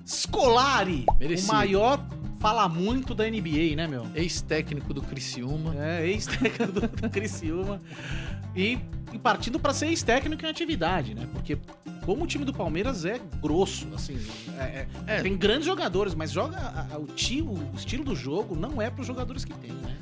Scolari, 0.06 1.06
Merecido. 1.19 1.50
o 1.52 1.54
maior 1.54 1.98
fala 2.40 2.69
muito 2.69 3.14
da 3.14 3.25
NBA, 3.31 3.76
né, 3.76 3.87
meu? 3.87 4.06
Ex-técnico 4.14 4.92
do 4.92 5.02
Criciúma. 5.02 5.75
É, 5.78 6.06
ex-técnico 6.08 6.72
do, 6.72 6.81
do 6.88 7.08
Criciúma. 7.10 7.81
E, 8.56 8.78
e 9.12 9.19
partindo 9.19 9.60
pra 9.60 9.72
ser 9.72 9.87
ex-técnico 9.88 10.44
em 10.44 10.48
atividade, 10.48 11.14
né? 11.14 11.28
Porque 11.32 11.56
como 12.04 12.25
o 12.25 12.26
time 12.26 12.44
do 12.44 12.52
Palmeiras 12.52 13.04
é 13.04 13.20
grosso, 13.40 13.87
assim, 13.94 14.19
é- 14.58 14.87
é- 15.06 15.19
É. 15.19 15.22
tem 15.22 15.37
grandes 15.37 15.66
jogadores, 15.66 16.14
mas 16.14 16.32
joga 16.32 16.56
a- 16.56 16.87
a- 16.94 16.98
o, 16.98 17.04
ti- 17.06 17.42
o 17.42 17.58
estilo 17.76 18.02
do 18.02 18.16
jogo 18.16 18.56
não 18.56 18.81
é 18.82 18.88
pros 18.90 19.06
jogadores 19.06 19.44
que 19.44 19.52
tem, 19.54 19.70
né? 19.70 19.96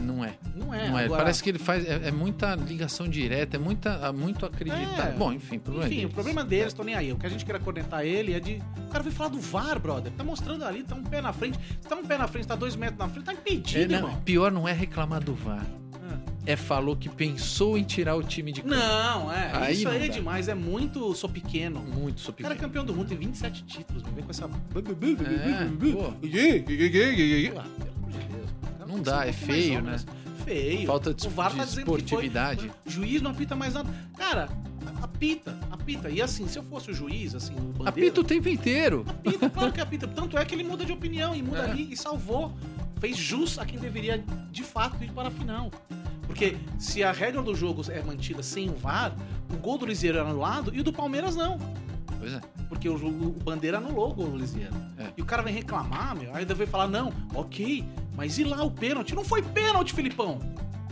Não 0.00 0.24
é. 0.24 0.34
Não 0.56 0.72
é. 0.74 0.88
não 0.88 0.98
é. 0.98 1.04
Agora- 1.04 1.22
Parece 1.22 1.42
que 1.42 1.50
ele 1.50 1.58
faz. 1.58 1.84
É, 1.86 2.08
é 2.08 2.10
muita 2.10 2.54
ligação 2.54 3.06
direta, 3.08 3.56
é 3.56 3.60
muita, 3.60 4.12
muito 4.12 4.46
acreditar. 4.46 5.08
É. 5.08 5.12
Bom, 5.12 5.32
enfim, 5.32 5.58
problema 5.58 5.86
Enfim, 5.86 5.96
deles. 5.98 6.10
o 6.10 6.14
problema 6.14 6.44
deles, 6.44 6.72
tô 6.72 6.82
nem 6.82 6.94
aí. 6.94 7.12
O 7.12 7.16
que 7.16 7.26
a 7.26 7.30
gente 7.30 7.44
queira 7.44 7.58
cornetar 7.60 8.04
ele 8.04 8.32
é 8.32 8.40
de. 8.40 8.60
O 8.86 8.90
cara 8.90 9.02
veio 9.04 9.14
falar 9.14 9.30
do 9.30 9.38
VAR, 9.40 9.78
brother. 9.78 10.10
Tá 10.12 10.24
mostrando 10.24 10.64
ali, 10.64 10.82
tá 10.82 10.94
um 10.94 11.02
pé 11.04 11.20
na 11.20 11.32
frente. 11.32 11.58
Se 11.80 11.88
tá 11.88 11.94
um 11.96 12.04
pé 12.04 12.16
na 12.18 12.26
frente, 12.26 12.46
tá 12.46 12.54
dois 12.56 12.74
metros 12.76 12.98
na 12.98 13.08
frente, 13.08 13.24
tá 13.26 13.32
É, 13.32 13.34
impedido, 13.34 13.92
não, 13.92 13.98
irmão. 13.98 14.20
pior 14.24 14.50
não 14.50 14.66
é 14.68 14.72
reclamar 14.72 15.22
do 15.22 15.34
VAR. 15.34 15.64
Ah. 15.94 16.18
É 16.46 16.56
falou 16.56 16.96
que 16.96 17.08
pensou 17.08 17.76
em 17.78 17.84
tirar 17.84 18.16
o 18.16 18.22
time 18.22 18.50
de 18.50 18.62
campo. 18.62 18.74
Não, 18.74 19.30
é. 19.32 19.50
Aí 19.52 19.74
isso 19.74 19.84
não 19.84 19.90
aí 19.92 20.04
é 20.04 20.08
dá. 20.08 20.14
demais. 20.14 20.48
É 20.48 20.54
muito. 20.54 21.14
Sou 21.14 21.28
pequeno. 21.28 21.80
Muito 21.80 22.16
O 22.16 22.20
sou 22.20 22.34
cara 22.34 22.54
é 22.54 22.56
pequeno. 22.56 22.68
campeão 22.72 22.84
do 22.84 22.94
mundo, 22.94 23.08
tem 23.08 23.18
27 23.18 23.62
títulos, 23.64 24.02
me 24.02 24.10
vem 24.12 24.24
com 24.24 24.30
essa. 24.30 24.44
É, 24.46 25.92
pô. 25.92 26.14
Não 29.04 29.12
dá, 29.18 29.26
é 29.26 29.32
feio, 29.32 29.80
né? 29.82 29.92
mas 29.92 30.06
Feio. 30.44 30.86
Falta 30.86 31.12
de, 31.12 31.26
o 31.26 31.30
VAR 31.30 31.50
de 31.50 31.56
tá 31.58 31.64
dizendo 31.64 31.84
que 31.84 31.90
foi. 31.90 31.98
esportividade. 32.00 32.72
O 32.86 32.90
juiz 32.90 33.20
não 33.20 33.30
apita 33.30 33.54
mais 33.54 33.74
nada. 33.74 33.90
Cara, 34.16 34.48
apita, 35.02 35.56
apita. 35.70 36.08
E 36.08 36.22
assim, 36.22 36.48
se 36.48 36.58
eu 36.58 36.62
fosse 36.62 36.90
o 36.90 36.94
juiz, 36.94 37.34
assim, 37.34 37.54
o 37.54 37.60
bandeira, 37.60 37.90
Apita 37.90 38.20
o 38.20 38.24
tempo 38.24 38.48
inteiro. 38.48 39.04
Apita, 39.08 39.50
claro 39.50 39.72
que 39.72 39.80
apita. 39.80 40.08
Tanto 40.08 40.38
é 40.38 40.44
que 40.44 40.54
ele 40.54 40.64
muda 40.64 40.84
de 40.84 40.92
opinião 40.92 41.34
e 41.34 41.42
muda 41.42 41.58
É. 41.58 41.70
ali 41.70 41.92
e 41.92 41.96
salvou. 41.96 42.52
Fez 42.98 43.16
jus 43.16 43.58
a 43.58 43.64
quem 43.66 43.78
deveria, 43.78 44.22
de 44.50 44.62
fato, 44.62 45.02
ir 45.04 45.10
para 45.12 45.28
a 45.28 45.30
final. 45.30 45.70
Porque 46.26 46.56
se 46.78 47.02
a 47.02 47.12
regra 47.12 47.42
do 47.42 47.54
jogo 47.54 47.82
é 47.90 48.02
mantida 48.02 48.42
sem 48.42 48.70
o 48.70 48.74
VAR, 48.74 49.14
o 49.52 49.56
gol 49.56 49.76
do 49.78 49.84
Lisieiro 49.86 50.18
é 50.18 50.20
anulado 50.22 50.70
e 50.74 50.80
o 50.80 50.84
do 50.84 50.92
Palmeiras 50.92 51.34
não. 51.36 51.58
Pois 52.20 52.34
é. 52.34 52.40
Porque 52.68 52.88
o, 52.88 52.94
o, 52.94 53.30
Bandeira 53.42 53.78
anulou 53.78 54.10
o 54.10 54.14
gol 54.14 54.38
do. 54.38 54.44
É. 54.98 55.10
E 55.16 55.22
o 55.22 55.24
cara 55.24 55.42
vem 55.42 55.54
reclamar, 55.54 56.14
meu. 56.14 56.34
Aí 56.34 56.44
deve 56.44 56.66
falar, 56.66 56.86
não, 56.86 57.12
ok, 57.34 57.84
mas 58.14 58.38
e 58.38 58.44
lá 58.44 58.62
o 58.62 58.70
pênalti? 58.70 59.14
Não 59.14 59.24
foi 59.24 59.42
pênalti, 59.42 59.94
Filipão. 59.94 60.38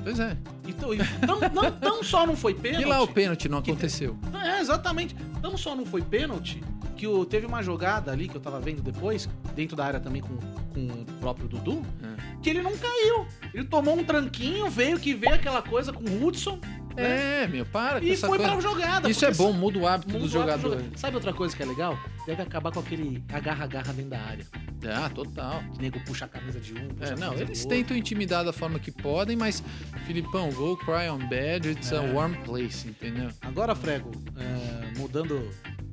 Pois 0.03 0.19
é. 0.19 0.37
Então, 0.67 0.95
então 0.95 1.39
não, 1.53 1.79
não 1.81 2.03
só 2.03 2.27
não 2.27 2.35
foi 2.35 2.55
pênalti. 2.55 2.83
E 2.87 2.89
lá 2.89 3.03
o 3.03 3.09
pênalti 3.09 3.49
não 3.49 3.61
Que- 3.61 3.71
aconteceu. 3.71 4.17
É, 4.43 4.61
exatamente. 4.61 5.15
Não 5.43 5.57
só 5.57 5.77
não 5.77 5.85
foi 5.85 6.01
pênalti, 6.01 6.63
que 6.97 7.07
o, 7.07 7.25
teve 7.25 7.47
uma 7.47 7.63
jogada 7.63 8.11
ali 8.11 8.29
que 8.29 8.37
eu 8.37 8.41
tava 8.41 8.59
vendo 8.59 8.83
depois, 8.83 9.29
dentro 9.55 9.77
da 9.77 9.85
área 9.85 10.01
também 10.01 10.23
com, 10.23 10.37
com 10.75 10.87
o 10.87 11.05
próprio 11.21 11.47
Dudu, 11.49 11.83
É. 12.03 12.39
que 12.43 12.49
ele 12.51 12.63
não 12.63 12.77
caiu. 12.77 13.27
Ele 13.53 13.65
tomou 13.65 13.97
um 13.97 14.05
tranquinho, 14.05 14.71
veio 14.71 14.99
que 14.99 15.15
veio 15.15 15.35
aquela 15.35 15.61
coisa 15.63 15.93
com 15.93 16.03
o 16.03 16.25
Hudson 16.27 16.59
né? 16.99 17.43
É, 17.45 17.47
meu, 17.49 17.65
para 17.67 18.03
e 18.05 18.17
foi 18.17 18.29
coisa. 18.39 18.45
pra 18.53 18.61
jogada. 18.61 19.09
Isso 19.11 19.25
é 19.25 19.33
bom, 19.33 19.53
muda 19.53 19.79
o 19.79 19.87
hábito 19.87 20.13
muda 20.13 20.25
dos 20.25 20.35
o 20.35 20.39
hábito 20.41 20.53
jogadores. 20.57 20.79
jogador. 20.85 20.99
Sabe 20.99 21.15
outra 21.17 21.33
coisa 21.33 21.57
que 21.57 21.63
é 21.63 21.67
legal? 21.67 21.99
Deve 22.27 22.43
acabar 22.43 22.73
com 22.73 22.81
aquele 22.81 23.23
agarra-agarra 23.33 23.93
dentro 23.93 24.11
da 24.11 24.21
área. 24.21 24.47
Ah, 24.95 25.09
total. 25.09 25.63
Que 25.75 25.83
nego 25.83 26.01
puxa 26.05 26.25
a 26.27 26.29
camisa 26.29 26.61
de 26.61 26.73
um, 26.75 26.89
É, 27.01 27.13
a 27.13 27.17
não, 27.17 27.35
eles 27.35 27.65
tentam 27.65 27.97
intimidar 27.97 28.45
da 28.45 28.53
forma 28.53 28.79
que 28.79 28.91
podem, 28.93 29.37
mas 29.37 29.63
Filipão, 30.07 30.51
go 30.53 30.77
cry 30.77 31.09
on 31.11 31.27
bed, 31.29 31.71
it's 31.71 31.93
a 31.93 31.97
É. 31.97 32.13
warm 32.13 32.35
place, 32.45 32.87
entendeu? 32.89 33.31
Agora, 33.43 33.75
Frego, 33.75 34.11
é, 34.37 34.99
mudando 34.99 35.37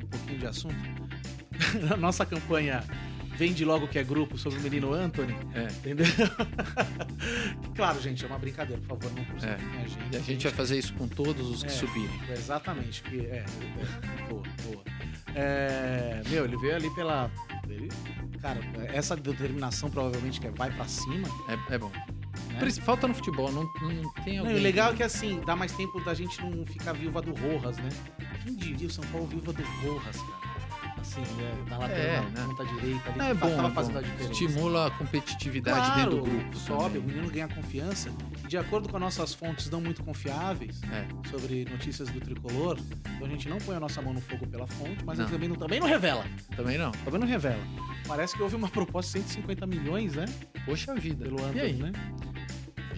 um 0.03 0.07
pouquinho 0.07 0.39
de 0.39 0.47
assunto, 0.47 0.75
na 1.89 1.97
nossa 1.97 2.25
campanha 2.25 2.83
vende 3.37 3.63
logo 3.65 3.87
que 3.87 3.99
é 3.99 4.03
grupo 4.03 4.37
sobre 4.37 4.59
o 4.59 4.61
menino 4.61 4.93
Anthony. 4.93 5.35
É. 5.53 5.63
Entendeu? 5.71 6.05
claro, 7.75 8.01
gente, 8.01 8.23
é 8.23 8.27
uma 8.27 8.39
brincadeira, 8.39 8.81
por 8.81 8.97
favor, 8.99 9.11
não 9.15 9.21
É. 9.23 9.25
crucifiquem 9.25 9.79
a 9.81 9.87
gente. 9.87 10.15
A 10.15 10.19
gente 10.21 10.43
vai 10.43 10.51
fazer 10.53 10.77
isso 10.79 10.93
com 10.93 11.07
todos 11.07 11.49
os 11.49 11.61
que 11.63 11.69
É. 11.69 11.73
subirem. 11.73 12.21
Exatamente. 12.31 13.01
Que, 13.03 13.19
é, 13.27 13.45
é, 13.45 14.27
boa, 14.29 14.43
boa. 14.63 14.83
É, 15.35 16.21
meu, 16.29 16.45
ele 16.45 16.57
veio 16.57 16.75
ali 16.75 16.89
pela. 16.95 17.29
ele- 17.69 17.89
cara, 18.41 18.59
essa 18.93 19.15
determinação 19.15 19.89
provavelmente 19.89 20.39
que 20.39 20.47
é 20.47 20.51
vai 20.51 20.71
pra 20.71 20.85
cima. 20.87 21.27
É, 21.69 21.75
é 21.75 21.77
bom. 21.77 21.89
Né? 21.89 22.71
Falta 22.85 23.07
no 23.07 23.13
futebol, 23.13 23.51
não, 23.51 23.63
não 23.81 24.13
tem 24.23 24.37
alguém. 24.37 24.55
o 24.55 24.59
legal 24.61 24.93
é 24.93 24.95
que 24.95 25.03
assim, 25.03 25.41
dá 25.45 25.55
mais 25.57 25.73
tempo 25.73 25.99
da 26.05 26.13
gente 26.13 26.41
não 26.41 26.65
ficar 26.65 26.93
viúva 26.93 27.21
do 27.21 27.33
Rojas, 27.33 27.75
né? 27.77 27.89
Quem 28.43 28.55
diria 28.55 28.87
o 28.87 28.89
São 28.91 29.03
Paulo 29.05 29.27
viúva 29.27 29.51
do 29.51 29.61
Rojas, 29.63 30.15
cara? 30.15 30.44
Assim, 31.05 31.21
né? 31.35 31.65
na 31.69 31.77
lateral, 31.77 32.03
É, 32.05 32.21
na 32.21 32.29
né? 32.29 32.45
ponta 32.47 32.65
direita, 32.65 33.09
ali, 33.11 33.19
é 33.29 33.33
bom, 33.33 33.55
tava 33.55 33.67
é 33.67 33.71
fazendo 33.71 33.99
a 33.99 34.01
diferença. 34.01 34.31
Estimula 34.31 34.87
a 34.87 34.91
competitividade 34.91 35.77
Claro, 35.77 36.11
dentro 36.11 36.15
do 36.25 36.29
grupo. 36.39 36.57
Sobe, 36.57 36.97
o 36.97 37.03
menino 37.03 37.29
ganha 37.29 37.47
confiança. 37.47 38.09
E 38.43 38.47
de 38.47 38.57
acordo 38.57 38.89
com 38.89 38.97
as 38.97 39.01
nossas 39.03 39.33
fontes 39.33 39.69
não 39.69 39.79
muito 39.79 40.03
confiáveis 40.03 40.81
É. 40.91 41.05
sobre 41.29 41.65
notícias 41.69 42.09
do 42.09 42.19
tricolor, 42.19 42.77
então 43.15 43.27
a 43.27 43.29
gente 43.29 43.47
não 43.47 43.57
põe 43.59 43.75
a 43.75 43.79
nossa 43.79 44.01
mão 44.01 44.13
no 44.13 44.21
fogo 44.21 44.45
pela 44.47 44.65
fonte, 44.67 45.03
mas 45.05 45.19
Não. 45.19 45.27
também 45.27 45.47
não, 45.49 45.55
também 45.55 45.79
não 45.79 45.87
revela. 45.87 46.25
Também 46.55 46.77
não. 46.77 46.91
Também 46.91 47.19
não 47.19 47.27
revela. 47.27 47.59
Parece 48.07 48.35
que 48.35 48.41
houve 48.43 48.55
uma 48.55 48.67
proposta 48.69 49.17
de 49.19 49.25
150 49.25 49.65
milhões, 49.67 50.15
né? 50.15 50.25
Poxa 50.65 50.93
vida. 50.95 51.25
Pelo 51.25 51.39
e 51.55 51.59
aí? 51.61 51.73
né? 51.73 51.91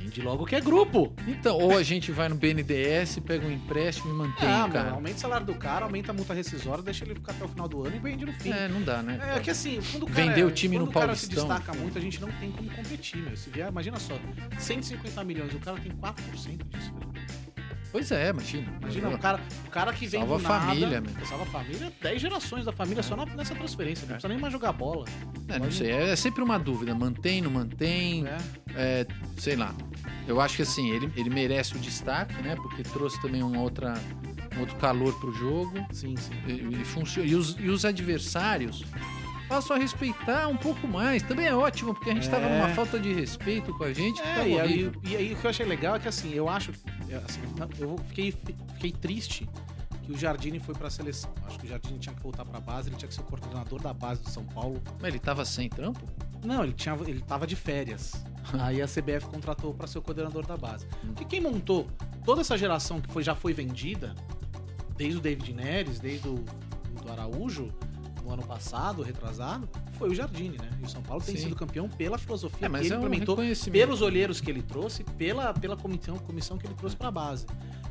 Vende 0.07 0.21
logo 0.21 0.45
que 0.45 0.55
é 0.55 0.61
grupo. 0.61 1.13
Então, 1.27 1.57
ou 1.57 1.77
a 1.77 1.83
gente 1.83 2.11
vai 2.13 2.29
no 2.29 2.35
BNDES, 2.35 3.19
pega 3.19 3.45
um 3.45 3.51
empréstimo 3.51 4.09
e 4.09 4.13
mantém 4.17 4.47
Ah, 4.47 4.69
cara. 4.71 4.83
mano, 4.85 4.95
aumenta 4.95 5.17
o 5.17 5.19
salário 5.19 5.45
do 5.45 5.53
cara, 5.55 5.83
aumenta 5.85 6.11
a 6.11 6.13
multa 6.13 6.33
rescisória, 6.33 6.81
deixa 6.81 7.03
ele 7.03 7.15
ficar 7.15 7.33
até 7.33 7.43
o 7.43 7.47
final 7.49 7.67
do 7.67 7.85
ano 7.85 7.95
e 7.95 7.99
vende 7.99 8.25
no 8.25 8.31
fim. 8.33 8.51
É, 8.51 8.69
não 8.69 8.81
dá, 8.81 9.01
né? 9.03 9.19
É 9.35 9.39
que 9.41 9.49
assim, 9.51 9.79
quando 9.91 10.03
o 10.03 10.07
cara, 10.07 10.21
Vender 10.27 10.43
o 10.45 10.51
time 10.51 10.77
no 10.77 10.85
o 10.85 10.87
cara 10.91 11.13
se 11.13 11.27
Paulistão. 11.27 11.47
destaca 11.57 11.77
muito, 11.77 11.97
a 11.97 12.01
gente 12.01 12.21
não 12.21 12.31
tem 12.31 12.51
como 12.51 12.69
competir, 12.71 13.17
meu. 13.21 13.35
Se 13.35 13.49
vier, 13.49 13.67
imagina 13.67 13.99
só, 13.99 14.17
150 14.57 15.23
milhões, 15.25 15.53
o 15.53 15.59
cara 15.59 15.77
tem 15.77 15.91
4% 15.91 16.63
disso, 16.69 16.93
velho. 16.93 17.27
Pois 17.91 18.11
é, 18.11 18.29
imagina. 18.29 18.73
Imagina, 18.81 19.09
o 19.09 19.17
cara, 19.17 19.39
o 19.65 19.69
cara 19.69 19.93
que 19.93 20.05
vem 20.07 20.19
Salva 20.19 20.37
do 20.37 20.45
a 20.45 20.49
nada, 20.49 20.65
família, 20.65 21.01
meu. 21.01 21.25
Salva 21.25 21.43
a 21.43 21.47
família, 21.47 21.91
10 22.01 22.21
gerações 22.21 22.65
da 22.65 22.71
família 22.71 23.01
só 23.01 23.15
nessa 23.25 23.55
transferência. 23.55 24.05
Não 24.05 24.11
É. 24.11 24.13
precisa 24.15 24.27
nem 24.29 24.37
mais 24.37 24.51
jogar 24.53 24.73
bola. 24.73 25.05
É, 25.47 25.57
não 25.57 25.71
sei, 25.71 25.91
é 25.91 26.15
sempre 26.15 26.43
uma 26.43 26.57
dúvida. 26.59 26.93
Mantém, 26.93 27.41
não 27.41 27.49
mantém, 27.51 28.23
né? 28.23 28.37
é, 28.75 29.05
sei 29.37 29.55
lá. 29.55 29.73
Eu 30.27 30.41
acho 30.41 30.57
que 30.57 30.61
assim, 30.63 30.89
ele, 30.91 31.11
ele 31.15 31.29
merece 31.29 31.75
o 31.75 31.79
destaque, 31.79 32.33
né? 32.41 32.55
Porque 32.55 32.83
trouxe 32.83 33.19
também 33.21 33.41
uma 33.41 33.61
outra, 33.61 33.93
um 34.57 34.59
outro 34.59 34.75
calor 34.75 35.17
pro 35.19 35.31
jogo. 35.33 35.73
Sim, 35.91 36.15
sim. 36.17 36.33
E, 36.45 36.51
e. 36.51 37.27
E, 37.29 37.35
os, 37.35 37.55
e 37.59 37.69
os 37.69 37.85
adversários 37.85 38.83
passam 39.47 39.75
a 39.75 39.79
respeitar 39.79 40.47
um 40.47 40.57
pouco 40.57 40.87
mais. 40.87 41.23
Também 41.23 41.45
é 41.47 41.55
ótimo, 41.55 41.93
porque 41.93 42.09
a 42.09 42.13
gente 42.13 42.29
tava 42.29 42.45
É. 42.45 42.57
numa 42.59 42.69
falta 42.75 42.99
de 42.99 43.13
respeito 43.13 43.73
com 43.77 43.83
a 43.83 43.93
gente. 43.93 44.21
É, 44.21 44.47
e 44.47 44.59
aí, 44.59 44.91
e 45.03 45.15
aí 45.15 45.33
o 45.33 45.35
que 45.37 45.45
eu 45.45 45.49
achei 45.49 45.65
legal 45.65 45.95
é 45.95 45.99
que 45.99 46.07
assim, 46.07 46.33
eu 46.33 46.47
acho. 46.49 46.71
assim, 47.25 47.41
eu 47.79 47.97
fiquei, 48.07 48.31
fiquei 48.73 48.91
triste 48.91 49.47
que 50.03 50.11
o 50.11 50.17
Jardine 50.17 50.59
foi 50.59 50.73
pra 50.75 50.89
seleção. 50.89 51.29
Acho 51.45 51.59
que 51.59 51.65
o 51.65 51.69
Jardine 51.69 51.99
tinha 51.99 52.15
que 52.15 52.21
voltar 52.21 52.45
pra 52.45 52.59
base, 52.59 52.89
ele 52.89 52.95
tinha 52.95 53.07
que 53.09 53.13
ser 53.15 53.21
o 53.21 53.25
coordenador 53.25 53.81
da 53.81 53.93
base 53.93 54.21
do 54.21 54.29
São 54.29 54.43
Paulo. 54.45 54.81
Mas 55.01 55.09
ele 55.09 55.19
tava 55.19 55.43
sem 55.43 55.67
trampo? 55.69 55.99
Não, 56.45 56.63
ele, 56.63 56.73
tinha, 56.73 56.95
ele 57.07 57.19
tava 57.21 57.45
de 57.47 57.55
férias. 57.55 58.13
Aí 58.59 58.81
a 58.81 58.85
CBF 58.87 59.25
contratou 59.27 59.73
pra 59.73 59.85
ser 59.87 59.97
o 59.97 60.01
coordenador 60.01 60.45
da 60.45 60.55
base. 60.55 60.85
Porque 61.07 61.25
quem 61.25 61.41
montou 61.41 61.87
toda 62.23 62.39
essa 62.41 62.57
geração 62.57 63.01
que 63.01 63.11
foi, 63.11 63.21
já 63.23 63.35
foi 63.35 63.53
vendida, 63.53 64.15
desde 64.95 65.17
o 65.17 65.21
David 65.21 65.51
Neres, 65.53 65.99
desde 65.99 66.27
o 66.29 66.35
do 67.03 67.11
Araújo, 67.11 67.73
no 68.27 68.33
ano 68.33 68.43
passado, 68.43 69.01
retrasado, 69.01 69.69
foi 69.93 70.09
o 70.09 70.13
Jardine, 70.15 70.57
né? 70.57 70.69
E 70.81 70.85
o 70.85 70.89
São 70.89 71.01
Paulo 71.01 71.23
tem 71.23 71.35
Sim. 71.35 71.43
sido 71.43 71.55
campeão 71.55 71.87
pela 71.87 72.17
filosofia 72.17 72.65
É, 72.65 72.69
mas 72.69 72.81
que 72.81 72.87
ele 72.87 72.95
é 72.95 72.97
um 72.97 72.99
implementou 72.99 73.37
pelos 73.71 74.01
olheiros 74.01 74.41
que 74.41 74.51
ele 74.51 74.61
trouxe, 74.61 75.03
pela, 75.03 75.53
pela 75.53 75.77
comissão, 75.77 76.17
comissão 76.17 76.57
que 76.57 76.67
ele 76.67 76.75
trouxe 76.75 76.95
pra 76.95 77.09
base. 77.09 77.45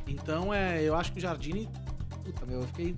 Então, 0.07 0.53
é, 0.53 0.83
eu 0.83 0.95
acho 0.95 1.11
que 1.13 1.19
o 1.19 1.21
Jardine. 1.21 1.69
Puta, 2.23 2.45
meu, 2.45 2.61
eu 2.61 2.67
fiquei 2.67 2.95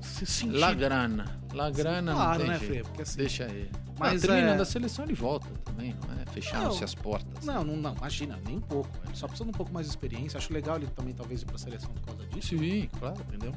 se 0.00 0.24
sentindo. 0.24 0.58
La 0.58 0.72
grana. 0.72 1.40
La 1.52 1.70
grana 1.70 2.12
claro, 2.14 2.38
não 2.38 2.38
tem 2.38 2.48
né. 2.48 2.58
Fê? 2.58 2.82
Porque 2.82 3.02
assim. 3.02 3.18
Deixa 3.18 3.44
ele. 3.44 3.70
Mas, 3.98 4.14
Mas 4.14 4.22
terminando 4.22 4.58
é- 4.58 4.62
a 4.62 4.64
seleção 4.64 5.04
ele 5.04 5.14
volta 5.14 5.46
também, 5.64 5.94
não 6.06 6.20
é? 6.20 6.26
Fecharam-se 6.32 6.78
Não. 6.78 6.84
as 6.84 6.94
portas. 6.94 7.44
Não, 7.44 7.62
não, 7.62 7.76
não, 7.76 7.94
imagina, 7.94 8.38
nem 8.46 8.56
um 8.56 8.60
pouco. 8.60 8.88
Ele 9.04 9.14
só 9.14 9.26
precisa 9.26 9.44
de 9.44 9.50
um 9.50 9.52
pouco 9.52 9.70
mais 9.72 9.86
de 9.86 9.92
experiência. 9.92 10.38
Acho 10.38 10.52
legal 10.52 10.76
ele 10.76 10.86
também, 10.86 11.12
talvez, 11.12 11.42
ir 11.42 11.44
pra 11.44 11.58
seleção 11.58 11.90
por 11.90 12.06
causa 12.06 12.26
disso. 12.26 12.56
Sim, 12.56 12.88
claro. 12.98 13.20
Entendeu? 13.20 13.52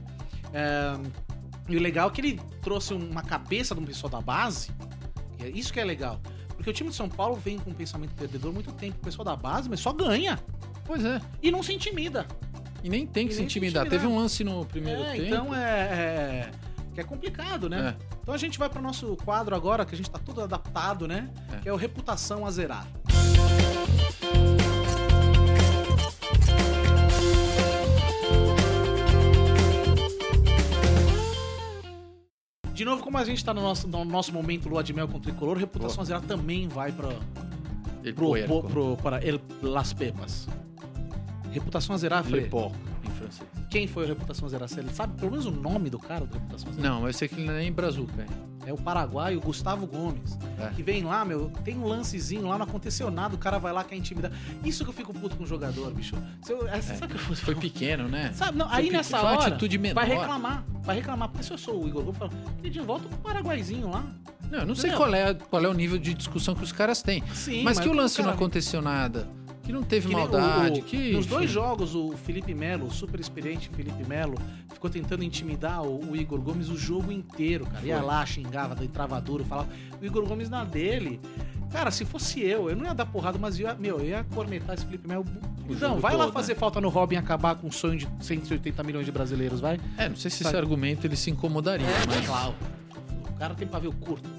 É, 0.53 0.93
e 1.67 1.75
o 1.77 1.79
legal 1.81 2.09
é 2.09 2.11
que 2.11 2.21
ele 2.21 2.39
trouxe 2.61 2.93
uma 2.93 3.21
cabeça 3.21 3.73
de 3.75 3.81
um 3.81 3.85
pessoal 3.85 4.09
da 4.11 4.21
base. 4.21 4.69
é 5.39 5.49
Isso 5.49 5.71
que 5.73 5.79
é 5.79 5.83
legal. 5.85 6.19
Porque 6.55 6.69
o 6.69 6.73
time 6.73 6.89
de 6.89 6.95
São 6.95 7.09
Paulo 7.09 7.35
vem 7.35 7.57
com 7.59 7.69
um 7.69 7.73
pensamento 7.73 8.13
perdedor 8.15 8.53
muito 8.53 8.71
tempo. 8.71 8.97
O 8.97 9.01
pessoal 9.05 9.25
da 9.25 9.35
base, 9.35 9.69
mas 9.69 9.79
só 9.79 9.91
ganha. 9.91 10.39
Pois 10.85 11.03
é. 11.03 11.19
E 11.43 11.51
não 11.51 11.61
se 11.61 11.73
intimida. 11.73 12.25
E 12.83 12.89
nem 12.89 13.05
tem 13.05 13.27
que 13.27 13.33
se 13.33 13.39
nem 13.41 13.49
se 13.49 13.57
intimidar. 13.57 13.83
intimidar. 13.85 14.01
Teve 14.01 14.11
um 14.13 14.17
lance 14.17 14.43
no 14.43 14.65
primeiro 14.65 15.01
É, 15.03 15.11
tempo. 15.13 15.23
então 15.25 15.55
é, 15.55 15.61
é- 15.61 16.51
Que 16.93 17.01
é 17.01 17.03
complicado, 17.03 17.67
né? 17.69 17.95
É. 17.99 18.05
Então 18.21 18.33
a 18.33 18.37
gente 18.37 18.57
vai 18.57 18.69
pro 18.69 18.81
nosso 18.81 19.17
quadro 19.17 19.53
agora, 19.55 19.85
que 19.85 19.93
a 19.93 19.97
gente 19.97 20.09
tá 20.09 20.17
tudo 20.19 20.41
adaptado, 20.41 21.07
né? 21.07 21.29
É. 21.53 21.57
Que 21.57 21.69
é 21.69 21.73
o 21.73 21.75
Reputação 21.75 22.45
a 22.45 22.51
Zerar. 22.51 22.87
De 32.75 32.83
novo, 32.85 33.01
como 33.01 33.17
a 33.17 33.23
gente 33.23 33.43
tá 33.43 33.53
no 33.53 33.61
nosso, 33.61 33.87
no 33.87 34.03
nosso 34.05 34.33
momento 34.33 34.67
lua 34.69 34.83
de 34.83 34.93
mel 34.93 35.07
com 35.07 35.17
o 35.17 35.19
tricolor, 35.19 35.57
reputação 35.57 36.01
a 36.01 36.05
zerar 36.05 36.21
também 36.21 36.67
vai 36.67 36.91
pra, 36.91 37.09
pro, 38.13 38.33
pro, 38.45 38.63
pro- 38.63 38.97
para 39.01 39.25
El, 39.25 39.39
Las 39.61 39.93
Pepas. 39.93 40.47
Reputação 41.51 41.95
a 41.95 41.97
zerar, 41.97 42.23
Le 42.25 42.29
Fred. 42.29 42.49
porco, 42.49 42.75
francês. 43.25 43.49
Quem 43.69 43.87
foi 43.87 44.05
o 44.05 44.07
Reputação 44.07 44.45
a 44.45 44.49
zerar? 44.49 44.69
Você 44.69 44.83
sabe 44.93 45.19
pelo 45.19 45.31
menos 45.31 45.45
o 45.45 45.51
nome 45.51 45.89
do 45.89 45.99
cara 45.99 46.25
do 46.25 46.33
Reputação 46.33 46.69
a 46.69 46.73
zerar? 46.73 46.91
Não, 46.91 47.07
eu 47.07 47.13
sei 47.13 47.27
que 47.27 47.35
ele 47.35 47.45
não 47.45 47.53
é 47.53 47.59
nem 47.59 47.71
brazuca. 47.71 48.25
É 48.65 48.73
o 48.73 48.77
paraguaio 48.77 49.39
Gustavo 49.39 49.85
Gomes. 49.85 50.37
É. 50.59 50.69
Que 50.69 50.81
vem 50.81 51.03
lá, 51.03 51.23
meu, 51.23 51.51
tem 51.63 51.77
um 51.77 51.85
lancezinho 51.85 52.47
lá, 52.47 52.57
não 52.57 52.65
aconteceu 52.65 53.11
nada, 53.11 53.35
o 53.35 53.37
cara 53.37 53.59
vai 53.59 53.71
lá, 53.71 53.83
quer 53.83 53.95
intimidar. 53.95 54.31
Isso 54.63 54.83
que 54.83 54.89
eu 54.89 54.93
fico 54.93 55.13
puto 55.13 55.35
com 55.37 55.43
o 55.43 55.47
jogador, 55.47 55.91
bicho. 55.91 56.15
Se 56.41 56.51
eu, 56.51 56.67
é, 56.67 56.81
Sabe 56.81 57.05
o 57.05 57.07
que 57.09 57.15
eu 57.15 57.19
fosse 57.19 57.41
Foi 57.41 57.55
pequeno, 57.55 58.07
né? 58.07 58.31
Sabe, 58.33 58.57
não, 58.57 58.67
Foi 58.67 58.77
aí 58.77 58.89
nessa 58.89 59.21
hora, 59.21 59.47
atitude 59.47 59.77
menor. 59.77 59.95
vai 59.95 60.17
reclamar, 60.17 60.65
vai 60.81 60.95
reclamar. 60.95 61.29
Porque 61.29 61.43
se 61.43 61.51
eu 61.51 61.57
sou 61.57 61.83
o 61.83 61.87
Igor 61.87 62.03
Gomes, 62.03 62.17
falo, 62.17 62.31
de 62.61 62.79
volta 62.79 63.07
pro 63.07 63.17
paraguaizinho 63.19 63.89
lá. 63.89 64.03
Não, 64.51 64.59
eu 64.59 64.65
não 64.65 64.75
sei 64.75 64.91
Não. 64.91 64.97
qual 64.97 65.13
é, 65.13 65.33
qual 65.33 65.63
é 65.63 65.67
o 65.67 65.73
nível 65.73 65.97
de 65.97 66.13
discussão 66.13 66.55
que 66.55 66.63
os 66.63 66.71
caras 66.71 67.01
têm. 67.01 67.23
Sim, 67.33 67.63
mas 67.63 67.79
que 67.79 67.89
o 67.89 67.93
lance 67.93 68.17
cara 68.17 68.29
não 68.29 68.35
aconteceu 68.35 68.81
nada. 68.81 69.27
Que 69.65 69.73
não 69.73 69.81
teve 69.83 70.07
Que 70.09 70.13
maldade. 70.13 70.79
o- 70.79 70.83
o- 70.83 70.85
que, 70.85 71.11
nos 71.13 71.25
dois 71.25 71.49
jogos, 71.49 71.95
o 71.95 72.11
Felipe 72.11 72.53
Melo, 72.53 72.85
o 72.85 72.91
super 72.91 73.19
experiente 73.19 73.67
Felipe 73.69 74.03
Melo, 74.07 74.35
ficou 74.71 74.89
tentando 74.89 75.23
intimidar 75.23 75.81
o, 75.83 76.11
o 76.11 76.15
Igor 76.15 76.39
Gomes 76.39 76.69
o 76.69 76.77
jogo 76.77 77.11
inteiro, 77.11 77.65
cara. 77.65 77.85
Ia 77.85 78.01
lá, 78.01 78.23
xingava, 78.25 78.81
entrava 78.83 79.19
duro, 79.19 79.43
falava. 79.43 79.67
O 79.99 80.05
Igor 80.05 80.23
Gomes 80.27 80.49
na 80.49 80.63
dele. 80.63 81.19
Cara, 81.71 81.89
se 81.91 82.05
fosse 82.05 82.39
eu, 82.41 82.69
eu 82.69 82.75
não 82.75 82.85
ia 82.85 82.93
dar 82.93 83.05
porrada, 83.07 83.37
mas 83.39 83.59
ia, 83.59 83.73
meu, 83.73 83.99
eu 83.99 84.05
ia 84.05 84.23
cornetar 84.35 84.75
esse 84.75 84.85
Felipe 84.85 85.07
Melo. 85.07 85.25
Não, 85.67 85.97
vai 85.99 86.15
lá 86.15 86.25
todo, 86.25 86.33
fazer 86.33 86.53
né? 86.53 86.59
falta 86.59 86.79
no 86.79 86.89
Robin 86.89 87.15
e 87.15 87.17
acabar 87.17 87.55
com 87.55 87.67
um 87.67 87.71
sonho 87.71 87.97
de 87.97 88.07
180 88.19 88.83
milhões 88.83 89.05
de 89.05 89.11
brasileiros, 89.11 89.59
vai. 89.59 89.79
É, 89.97 90.07
não 90.07 90.15
sei 90.15 90.29
se 90.29 90.37
Sabe? 90.43 90.49
esse 90.49 90.57
argumento 90.57 91.07
ele 91.07 91.15
se 91.15 91.31
incomodaria, 91.31 91.87
mas. 92.07 92.25
claro. 92.27 92.53
O 93.27 93.33
cara 93.33 93.55
tem 93.55 93.67
pavio 93.67 93.91
curto. 93.93 94.29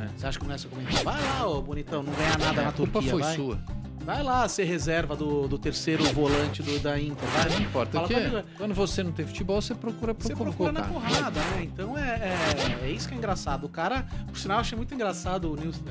É. 0.00 0.08
Você 0.16 0.26
acha 0.26 0.38
que 0.38 0.46
não 0.46 0.54
é 0.54 0.58
seu 0.58 0.70
comentário? 0.70 1.04
Vai 1.04 1.20
lá, 1.22 1.46
ô 1.48 1.60
bonitão, 1.60 2.02
não 2.04 2.12
ganha 2.12 2.38
nada 2.38 2.60
É, 2.60 2.64
na 2.64 2.68
a 2.68 2.72
culpa 2.72 2.92
Turquia, 2.92 3.10
foi 3.10 3.20
vai. 3.22 3.34
sua. 3.36 3.58
Vai 4.06 4.22
lá 4.22 4.48
ser 4.48 4.64
reserva 4.64 5.16
do, 5.16 5.48
do 5.48 5.58
terceiro 5.58 6.04
volante 6.12 6.62
do, 6.62 6.78
da 6.78 6.96
Inter, 6.98 7.28
vai. 7.28 7.48
Não 7.50 7.60
importa. 7.60 7.92
Fala 7.92 8.06
que 8.08 8.44
Quando 8.56 8.72
você 8.72 9.02
não 9.02 9.10
tem 9.10 9.26
futebol, 9.26 9.60
você 9.60 9.74
procura 9.74 10.14
Você 10.16 10.32
como 10.32 10.44
procura 10.52 10.70
na 10.72 10.82
colocar. 10.84 11.08
porrada, 11.08 11.40
né? 11.40 11.62
Então 11.64 11.98
é, 11.98 12.36
é, 12.82 12.86
é 12.86 12.90
isso 12.90 13.08
que 13.08 13.14
é 13.14 13.16
engraçado. 13.18 13.64
O 13.64 13.68
cara, 13.68 14.06
por 14.28 14.38
sinal, 14.38 14.58
eu 14.58 14.60
achei 14.60 14.76
muito 14.76 14.94
engraçado 14.94 15.50
o 15.52 15.56
Nilson. 15.56 15.82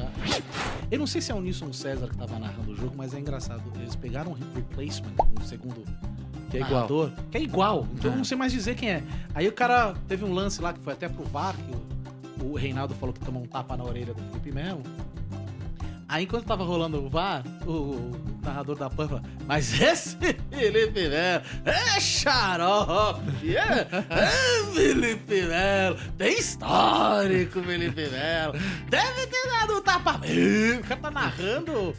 Eu 0.89 0.97
não 0.99 1.05
sei 1.07 1.19
se 1.19 1.31
é 1.31 1.35
o 1.35 1.41
Nilson 1.41 1.73
César 1.73 2.07
que 2.07 2.15
tava 2.17 2.39
narrando 2.39 2.71
o 2.71 2.75
jogo, 2.75 2.93
mas 2.95 3.13
é 3.13 3.19
engraçado. 3.19 3.61
Eles 3.75 3.95
pegaram 3.97 4.31
um 4.31 4.35
replacement, 4.55 5.11
um 5.37 5.43
segundo 5.43 5.83
Que 6.49 6.55
é 6.57 6.59
igual. 6.61 6.73
narrador, 6.73 7.11
que 7.29 7.37
é 7.37 7.41
igual. 7.41 7.85
Então 7.95 8.11
eu 8.11 8.13
É. 8.13 8.17
não 8.17 8.23
sei 8.23 8.37
mais 8.37 8.53
dizer 8.53 8.75
quem 8.75 8.91
é. 8.91 9.03
Aí 9.33 9.45
o 9.45 9.51
cara 9.51 9.93
teve 10.07 10.23
um 10.23 10.33
lance 10.33 10.61
lá 10.61 10.71
que 10.71 10.79
foi 10.79 10.93
até 10.93 11.09
pro 11.09 11.25
VAR, 11.25 11.53
que 11.57 12.41
o, 12.43 12.51
o 12.51 12.55
Reinaldo 12.55 12.95
falou 12.95 13.11
que 13.13 13.19
tomou 13.19 13.43
um 13.43 13.45
tapa 13.45 13.75
na 13.75 13.83
orelha 13.83 14.13
do 14.13 14.21
Felipe 14.29 14.53
Melo. 14.53 14.81
Aí 16.15 16.23
enquanto 16.23 16.45
tava 16.45 16.63
rolando 16.63 17.05
o 17.05 17.09
VAR, 17.09 17.43
o, 17.67 18.09
narrador 18.41 18.77
da 18.77 18.89
PAN 18.89 19.05
falou, 19.05 19.23
mas 19.45 19.81
esse 19.81 20.15
Felipe 20.49 21.09
Melo 21.09 21.43
é 21.65 21.99
xarope, 21.99 23.57
é, 23.57 23.85
é 24.09 24.73
Felipe 24.73 25.41
Melo, 25.41 25.97
tem 26.17 26.39
histórico 26.39 27.61
Felipe 27.61 28.07
Melo, 28.07 28.53
deve 28.87 29.27
ter 29.27 29.45
dado 29.49 29.75
um 29.75 29.81
tapa. 29.81 30.21
O 30.21 30.83
cara 30.87 31.01
tá 31.01 31.11
narrando 31.11 31.73
o 31.73 31.93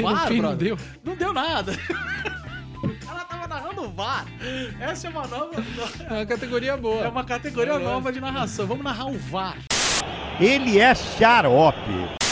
VAR, 0.00 0.28
fim 0.28 0.40
não 0.40 0.56
deu. 0.56 0.78
Não 1.02 1.16
deu 1.16 1.32
nada. 1.32 1.72
O 2.84 3.06
cara 3.06 3.24
tava 3.24 3.48
narrando 3.48 3.82
o 3.84 3.88
VAR. 3.92 4.26
Essa 4.78 5.06
é 5.06 5.10
uma 5.10 5.26
nova. 5.26 5.54
É 6.06 6.12
uma 6.12 6.26
categoria 6.26 6.76
boa. 6.76 7.02
É 7.02 7.08
uma 7.08 7.24
categoria 7.24 7.72
É, 7.72 7.78
nova 7.78 8.12
de 8.12 8.20
narração. 8.20 8.66
Vamos 8.66 8.84
narrar 8.84 9.06
o 9.06 9.16
VAR. 9.18 9.56
Ele 10.38 10.78
é 10.78 10.94
xarope. 10.94 12.23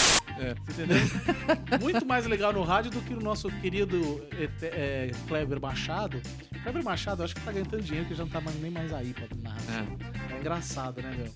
Você 0.67 0.83
entendeu? 0.83 0.99
Muito 1.81 2.07
mais 2.07 2.27
legal 2.27 2.53
no 2.53 2.63
rádio 2.63 2.91
do 2.91 3.01
que 3.01 3.15
o 3.15 3.21
nosso 3.21 3.51
querido 3.61 4.27
é, 4.33 4.67
é, 4.67 5.11
Kleber 5.29 5.61
Machado. 5.61 6.21
Kleber 6.63 6.85
Machado, 6.85 7.23
eu 7.23 7.25
acho 7.25 7.35
que 7.35 7.41
tá 7.41 7.53
ganhando 7.53 7.71
tanto 7.71 7.83
dinheiro 7.83 8.09
que 8.09 8.15
já 8.15 8.25
não 8.25 8.31
tá 8.31 8.41
nem 8.61 8.71
mais 8.71 8.93
aí 8.93 9.13
pra 9.13 9.27
narrar. 9.43 9.87
É. 10.33 10.39
engraçado, 10.39 11.03
né, 11.03 11.15
meu? 11.17 11.33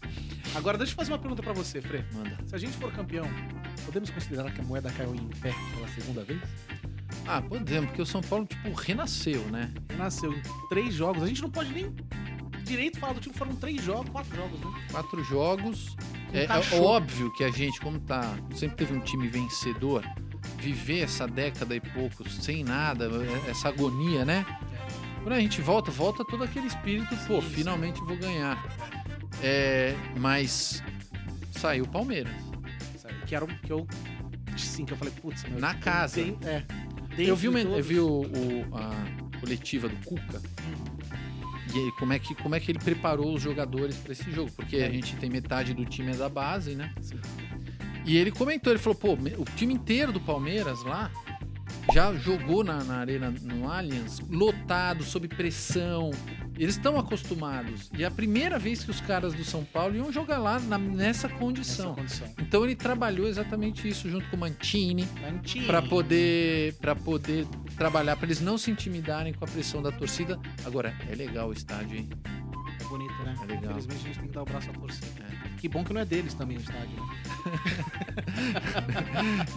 Agora, 0.55 0.79
deixa 0.79 0.93
eu 0.93 0.97
fazer 0.97 1.13
uma 1.13 1.19
pergunta 1.19 1.43
pra 1.43 1.53
você, 1.53 1.81
Fre. 1.81 2.05
Manda. 2.13 2.37
Se 2.47 2.55
a 2.55 2.59
gente 2.59 2.77
for 2.77 2.93
campeão, 2.93 3.27
podemos 3.85 4.11
considerar 4.11 4.53
que 4.53 4.61
a 4.61 4.65
moeda 4.65 4.91
caiu 4.93 5.15
em 5.15 5.29
pé 5.41 5.55
pela 5.75 5.89
segunda 5.89 6.25
vez? 6.25 6.41
Ah, 7.27 7.43
podemos, 7.43 7.87
porque 7.87 8.03
o 8.03 8.07
São 8.07 8.21
Paulo, 8.21 8.47
tipo, 8.47 8.73
renasceu, 8.73 9.43
né? 9.49 9.73
Nasceu 9.97 10.33
em 10.33 10.43
três 10.69 10.95
jogos. 10.95 11.23
A 11.23 11.27
gente 11.27 11.43
não 11.43 11.51
pode 11.51 11.73
nem 11.73 11.93
direito 12.63 12.99
falar 12.99 13.15
do 13.15 13.21
time. 13.21 13.35
Foram 13.35 13.55
três 13.57 13.83
jogos, 13.83 14.11
quatro 14.11 14.37
jogos, 14.37 14.61
né? 14.61 14.87
Quatro 14.91 15.25
jogos. 15.25 15.97
É, 16.33 16.41
é 16.41 16.45
Encaixou. 16.45 16.83
óbvio 16.85 17.33
que 17.33 17.45
a 17.45 17.51
gente, 17.51 17.81
como 17.81 17.99
tá, 18.01 18.37
sempre 18.55 18.77
teve 18.77 18.95
um 18.95 19.01
time 19.01 19.29
vencedor, 19.29 20.05
viver 20.59 21.01
essa 21.03 21.27
década 21.27 21.75
e 21.75 21.81
pouco 21.81 22.29
sem 22.29 22.63
nada, 22.65 23.09
essa 23.49 23.69
agonia, 23.69 24.25
né? 24.25 24.45
Quando 25.23 25.33
a 25.35 25.41
gente 25.41 25.61
volta, 25.61 25.91
volta 25.91 26.25
todo 26.25 26.45
aquele 26.45 26.67
espírito, 26.67 27.09
pô, 27.27 27.41
Sim, 27.41 27.49
sim. 27.49 27.55
finalmente 27.55 28.01
vou 28.05 28.17
ganhar. 28.17 28.63
É, 29.43 29.95
mas 30.19 30.83
saiu 31.53 31.85
o 31.85 31.89
Palmeiras. 31.89 32.33
Que 33.27 33.35
era 33.35 33.45
o 33.45 33.49
que 33.49 33.73
eu. 33.73 33.87
Sim, 34.57 34.85
que 34.85 34.93
eu 34.93 34.97
falei, 34.97 35.13
putz, 35.21 35.43
meu. 35.45 35.59
Na 35.59 35.75
casa. 35.75 36.15
tem- 36.23 36.39
é. 36.45 36.63
Eu 37.19 37.35
vi, 37.35 37.49
uma, 37.49 37.59
eu 37.59 37.83
vi 37.83 37.99
o, 37.99 38.21
o- 38.23 38.77
a 38.77 39.39
coletiva 39.41 39.89
do 39.89 39.97
Cuca. 40.05 40.41
E 41.77 41.93
como 41.93 42.13
é, 42.13 42.19
que, 42.19 42.35
como 42.35 42.55
é 42.55 42.61
que 42.61 42.71
ele 42.73 42.79
preparou 42.79 43.35
os 43.35 43.43
jogadores 43.43 43.97
para 43.97 44.13
esse 44.13 44.31
jogo? 44.31 44.51
Porque 44.53 44.77
a 44.77 44.91
gente 44.91 45.15
tem 45.17 45.29
metade 45.29 45.75
do 45.75 45.85
time 45.85 46.13
é 46.13 46.17
da 46.17 46.29
base, 46.29 46.75
né? 46.75 46.93
Sim. 47.03 47.21
E 48.05 48.17
ele 48.17 48.31
comentou, 48.31 48.73
ele 48.73 48.79
falou, 48.81 48.97
pô, 48.99 49.13
o 49.15 49.45
time 49.57 49.75
inteiro 49.75 50.13
do 50.13 50.21
Palmeiras 50.21 50.83
lá 50.85 51.11
já 51.93 52.13
jogou 52.15 52.65
na, 52.65 52.83
na 52.83 52.97
arena 52.99 53.33
no 53.43 53.71
Allianz, 53.71 54.21
lotado, 54.31 55.03
sob 55.05 55.29
pressão. 55.29 56.11
Eles 56.59 56.77
estão 56.77 56.99
acostumados. 56.99 57.91
E 57.97 58.03
é 58.03 58.07
a 58.07 58.11
primeira 58.11 58.59
vez 58.59 58.83
que 58.83 58.91
os 58.91 59.01
caras 59.01 59.35
do 59.35 59.45
São 59.45 59.63
Paulo 59.63 59.95
iam 59.95 60.11
jogar 60.11 60.39
lá 60.39 60.59
na- 60.59 60.79
nessa 60.79 60.97
Nessa 60.97 61.29
condição. 61.29 61.95
condição. 61.95 62.29
Então 62.41 62.65
ele 62.65 62.75
trabalhou 62.75 63.29
exatamente 63.29 63.87
isso 63.87 64.09
junto 64.09 64.27
com 64.31 64.37
o 64.37 64.41
Mantini 64.41 65.07
Antini. 65.29 65.67
para 65.67 65.83
poder 65.83 66.75
para 66.81 66.95
poder 66.97 67.47
trabalhar 67.77 68.17
para 68.17 68.27
eles 68.27 68.41
não 68.41 68.57
se 68.59 68.71
intimidarem 68.71 69.33
com 69.35 69.45
a 69.45 69.49
pressão 69.49 69.83
da 69.83 69.93
torcida. 69.93 70.39
Agora 70.65 70.95
é 71.11 71.15
legal 71.15 71.49
o 71.49 71.53
estádio, 71.53 71.99
hein? 71.99 72.09
É 72.81 72.85
bonito, 72.85 73.15
né? 73.25 73.35
É 73.43 73.47
legal. 73.47 73.79
Infelizmente 73.79 74.01
a 74.01 74.05
gente 74.07 74.19
tem 74.19 74.29
que 74.29 74.35
dar 74.35 74.43
o 74.43 74.45
braço 74.45 74.71
a 74.71 74.73
torcer. 74.73 75.09
É. 75.21 75.37
Que 75.59 75.69
bom 75.69 75.85
que 75.85 75.93
não 75.93 76.01
é 76.01 76.05
deles 76.05 76.35
também 76.35 76.57
o 76.57 76.61
estádio. 76.61 76.97
Né? 76.97 77.03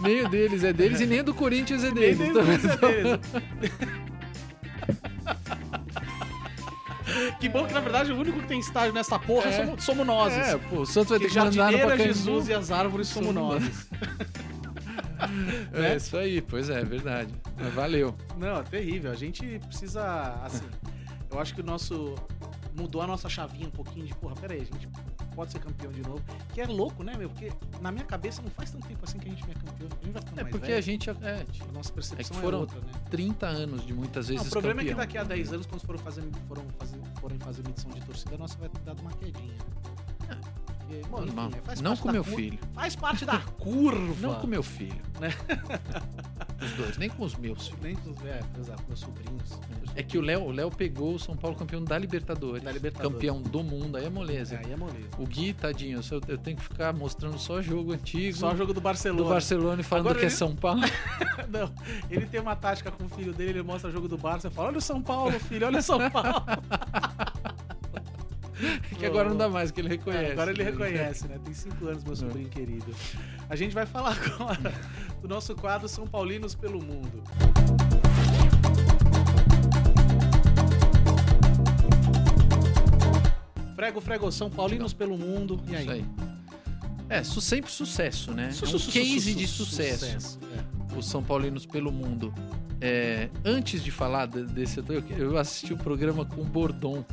Nem 0.00 0.24
o 0.24 0.28
deles 0.28 0.64
é 0.64 0.72
deles 0.72 1.00
e 1.00 1.06
nem 1.06 1.22
do 1.22 1.34
Corinthians 1.34 1.84
é 1.84 1.90
deles. 1.90 2.18
Nem 2.18 2.32
deles 2.32 2.64
é 2.64 2.76
deles. 2.76 3.20
que 7.40 7.48
bom 7.48 7.66
que 7.66 7.72
na 7.74 7.80
verdade 7.80 8.12
o 8.12 8.18
único 8.18 8.40
que 8.40 8.46
tem 8.48 8.60
estádio 8.60 8.92
nessa 8.92 9.18
porra 9.18 9.48
É. 9.48 9.52
somos, 9.64 9.84
somos 9.84 10.06
nós. 10.06 10.32
É, 10.32 10.56
pô, 10.56 10.80
o 10.80 10.86
Santos 10.86 11.10
vai 11.10 11.18
ter 11.18 11.26
Que 11.26 11.32
que 11.32 11.38
mandar 11.38 11.50
no 11.50 11.56
jardineira, 11.56 11.90
Pacaembu. 11.90 12.14
Jesus 12.14 12.48
e 12.48 12.54
as 12.54 12.70
árvores 12.70 13.08
somos 13.08 13.34
Somos 13.34 13.62
nós. 13.62 13.88
É 15.72 15.80
né? 15.80 15.96
isso 15.96 16.16
aí, 16.16 16.40
pois 16.42 16.68
é, 16.70 16.80
é 16.80 16.84
verdade. 16.84 17.34
Mas 17.58 17.72
valeu. 17.74 18.14
Não, 18.36 18.58
é 18.58 18.62
terrível. 18.62 19.10
A 19.10 19.16
gente 19.16 19.58
precisa, 19.66 20.34
assim, 20.44 20.66
eu 21.30 21.38
acho 21.38 21.54
que 21.54 21.60
o 21.60 21.64
nosso 21.64 22.14
mudou 22.76 23.02
a 23.02 23.06
nossa 23.06 23.28
chavinha 23.28 23.66
um 23.66 23.70
pouquinho 23.70 24.06
de, 24.06 24.14
porra, 24.14 24.34
peraí, 24.36 24.60
a 24.60 24.64
gente 24.64 24.88
pode 25.34 25.52
ser 25.52 25.58
campeão 25.58 25.90
de 25.92 26.02
novo. 26.02 26.22
Que 26.52 26.60
é 26.60 26.66
louco, 26.66 27.02
né, 27.02 27.14
meu? 27.16 27.28
Porque 27.28 27.52
na 27.80 27.90
minha 27.90 28.04
cabeça 28.04 28.40
não 28.42 28.50
faz 28.50 28.70
tanto 28.70 28.86
tempo 28.86 29.00
assim 29.04 29.18
que 29.18 29.28
a 29.28 29.30
gente 29.30 29.42
é 29.44 29.54
campeão. 29.54 29.88
A 30.00 30.04
gente 30.04 30.12
vai 30.12 30.22
ficando 30.22 30.38
É 30.40 30.42
mais 30.42 30.52
porque 30.52 30.66
velho. 30.66 30.78
a 30.78 30.80
gente 30.80 31.10
é, 31.10 31.44
tipo, 31.50 31.68
A 31.68 31.72
nossa 31.72 31.92
percepção 31.92 32.18
é 32.18 32.38
é, 32.38 32.40
que 32.40 32.44
foram 32.44 32.60
outra, 32.60 32.80
né? 32.80 32.92
30 33.10 33.46
anos 33.46 33.86
de 33.86 33.92
muitas 33.92 34.28
Não, 34.28 34.34
vezes 34.36 34.48
o 34.48 34.50
problema 34.50 34.80
campeão. 34.80 34.92
é 35.00 35.06
que 35.06 35.14
daqui 35.14 35.18
a 35.18 35.24
10 35.24 35.52
anos, 35.52 35.66
quando 35.66 35.82
foram 35.82 35.98
fazer, 35.98 36.22
foram 36.48 36.64
fazer, 36.78 36.98
forem 37.20 37.38
fazer 37.38 37.62
medição 37.66 37.90
de 37.90 38.00
torcida, 38.00 38.34
a 38.34 38.38
nossa 38.38 38.56
vai 38.58 38.68
ter 38.68 38.80
dado 38.80 39.00
uma 39.00 39.12
quedinha. 39.12 39.54
Bom, 41.10 41.24
enfim, 41.24 41.50
é, 41.56 41.60
faz 41.62 41.80
Não 41.80 41.96
com 41.96 42.10
meu 42.12 42.24
cur- 42.24 42.34
filho. 42.34 42.58
Faz 42.74 42.96
parte 42.96 43.24
da 43.24 43.38
curva. 43.58 44.28
Não 44.28 44.34
com 44.40 44.46
meu 44.46 44.62
filho. 44.62 45.00
Né? 45.20 45.28
Os 46.62 46.72
dois, 46.72 46.98
nem 46.98 47.08
com 47.08 47.24
os 47.24 47.34
meus 47.36 47.68
filhos. 47.68 47.80
Nem 47.82 47.96
com 47.96 48.10
os 48.10 48.18
é, 48.22 48.40
meus 48.86 49.00
sobrinhos. 49.00 49.58
É 49.96 50.02
que 50.02 50.18
o 50.18 50.20
Léo, 50.20 50.42
o 50.42 50.52
Léo 50.52 50.70
pegou 50.70 51.14
o 51.14 51.18
São 51.18 51.34
Paulo 51.34 51.56
campeão 51.56 51.82
da 51.82 51.96
Libertadores. 51.96 52.62
Da 52.62 52.70
Libertadores. 52.70 53.14
Campeão 53.14 53.40
do 53.40 53.62
mundo, 53.62 53.96
aí 53.96 54.04
é 54.04 54.10
moleza. 54.10 54.56
É, 54.56 54.58
aí 54.66 54.72
é 54.72 54.76
moleza. 54.76 55.08
O 55.18 55.24
Gui, 55.26 55.54
tadinho, 55.54 56.00
eu, 56.10 56.20
eu 56.28 56.36
tenho 56.36 56.58
que 56.58 56.62
ficar 56.62 56.92
mostrando 56.92 57.38
só 57.38 57.62
jogo 57.62 57.92
antigo 57.94 58.36
Só 58.36 58.54
jogo 58.54 58.74
do 58.74 58.80
Barcelona. 58.80 59.22
do 59.22 59.28
Barcelona 59.30 59.80
e 59.80 59.84
falando 59.84 60.06
Agora 60.08 60.18
que 60.18 60.26
é 60.26 60.28
ele- 60.28 60.34
São 60.36 60.54
Paulo. 60.54 60.82
Não, 61.48 61.72
ele 62.10 62.26
tem 62.26 62.40
uma 62.40 62.54
tática 62.54 62.90
com 62.90 63.04
o 63.04 63.08
filho 63.08 63.32
dele, 63.32 63.50
ele 63.52 63.62
mostra 63.62 63.88
o 63.88 63.92
jogo 63.92 64.06
do 64.06 64.18
Barça 64.18 64.48
e 64.48 64.50
fala: 64.50 64.68
Olha 64.68 64.78
o 64.78 64.82
São 64.82 65.00
Paulo, 65.00 65.40
filho, 65.40 65.66
olha 65.66 65.78
o 65.78 65.82
São 65.82 66.10
Paulo. 66.10 66.44
que 68.98 69.06
agora 69.06 69.28
não 69.28 69.36
dá 69.36 69.48
mais, 69.48 69.70
que 69.70 69.80
ele 69.80 69.88
reconhece. 69.88 70.24
É, 70.24 70.32
agora 70.32 70.50
ele 70.50 70.62
reconhece, 70.62 71.28
né? 71.28 71.38
Tem 71.44 71.54
cinco 71.54 71.86
anos, 71.86 72.04
meu 72.04 72.16
sobrinho 72.16 72.48
querido. 72.48 72.94
A 73.48 73.56
gente 73.56 73.74
vai 73.74 73.86
falar 73.86 74.16
agora 74.20 74.72
do 75.20 75.28
nosso 75.28 75.54
quadro 75.54 75.88
São 75.88 76.06
Paulinos 76.06 76.54
pelo 76.54 76.82
Mundo. 76.82 77.22
Frego, 83.74 84.00
frego, 84.00 84.30
São 84.30 84.50
Paulinos 84.50 84.92
pelo 84.92 85.16
Mundo. 85.16 85.60
E 85.68 85.74
aí? 85.76 85.82
Isso 85.82 85.90
aí. 85.92 86.04
É, 87.08 87.22
su- 87.24 87.40
sempre 87.40 87.70
sucesso, 87.70 88.32
né? 88.32 88.50
Su- 88.52 88.64
é 88.66 88.68
um 88.68 88.78
su- 88.78 88.92
case 88.92 89.32
su- 89.32 89.38
de 89.38 89.46
su- 89.46 89.64
sucesso. 89.64 90.38
É. 90.92 90.96
Os 90.96 91.06
São 91.08 91.22
Paulinos 91.22 91.64
pelo 91.66 91.90
mundo. 91.90 92.32
É, 92.80 93.28
antes 93.44 93.82
de 93.82 93.90
falar 93.90 94.26
de- 94.26 94.44
desse, 94.44 94.78
eu, 94.78 95.04
eu 95.18 95.38
assisti 95.38 95.72
o 95.72 95.76
programa 95.76 96.24
com 96.24 96.40
o 96.42 96.44
Bordon. 96.44 97.04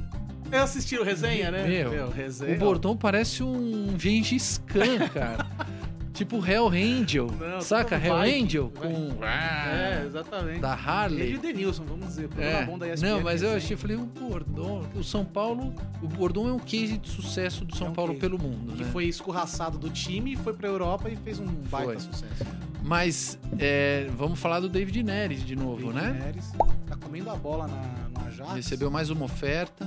Eu 0.51 0.63
assisti 0.63 0.97
o 0.97 1.03
resenha, 1.03 1.51
né? 1.51 1.67
Meu, 1.67 2.09
resenha. 2.09 2.55
O 2.55 2.59
Bordon 2.59 2.95
parece 2.95 3.43
um 3.43 3.95
Gengis 3.97 4.61
Khan, 4.67 5.07
cara. 5.13 5.45
tipo 6.13 6.43
Hell 6.45 6.69
Angel. 6.69 7.27
Não, 7.39 7.61
saca? 7.61 7.95
Hell 7.95 8.21
Viking, 8.21 8.43
Angel 8.45 8.71
Viking. 8.73 9.11
com. 9.15 9.23
É, 9.23 10.03
exatamente. 10.05 10.59
Da 10.59 10.73
Ele 10.73 10.81
e 10.81 10.87
Harley. 10.89 11.35
o 11.35 11.39
Denilson, 11.39 11.83
vamos 11.83 12.07
dizer. 12.07 12.29
É. 12.37 12.65
bom 12.65 12.77
da 12.77 12.87
ESPN, 12.91 13.07
Não, 13.09 13.21
mas 13.21 13.43
eu 13.43 13.53
achei, 13.55 13.75
eu 13.75 13.77
falei, 13.77 13.97
o 13.97 14.05
Bordon, 14.05 14.83
o 14.95 15.03
São 15.03 15.23
Paulo, 15.25 15.73
o 16.01 16.07
Bordon 16.07 16.47
é 16.49 16.53
um 16.53 16.59
case 16.59 16.97
de 16.97 17.09
sucesso 17.09 17.63
do 17.65 17.75
São 17.75 17.87
É 17.87 17.89
um 17.89 17.93
Paulo 17.93 18.13
case. 18.13 18.21
pelo 18.21 18.41
mundo, 18.41 18.73
Que 18.73 18.83
né? 18.83 18.89
foi 18.91 19.05
escorraçado 19.05 19.77
do 19.77 19.89
time, 19.89 20.35
foi 20.37 20.53
pra 20.53 20.67
Europa 20.67 21.09
e 21.09 21.15
fez 21.17 21.39
um 21.39 21.45
baita 21.45 21.99
sucesso. 21.99 22.45
Mas 22.83 23.37
é, 23.59 24.07
vamos 24.17 24.39
falar 24.39 24.61
do 24.61 24.69
David 24.69 25.03
Neres 25.03 25.45
de 25.45 25.55
novo, 25.57 25.91
David 25.91 25.93
né? 26.13 26.19
Neres 26.23 26.51
tá 26.87 26.95
comendo 26.95 27.29
a 27.29 27.35
bola 27.35 27.67
na, 27.67 28.27
Ajax. 28.27 28.53
Recebeu 28.53 28.89
mais 28.89 29.09
uma 29.09 29.25
oferta. 29.25 29.85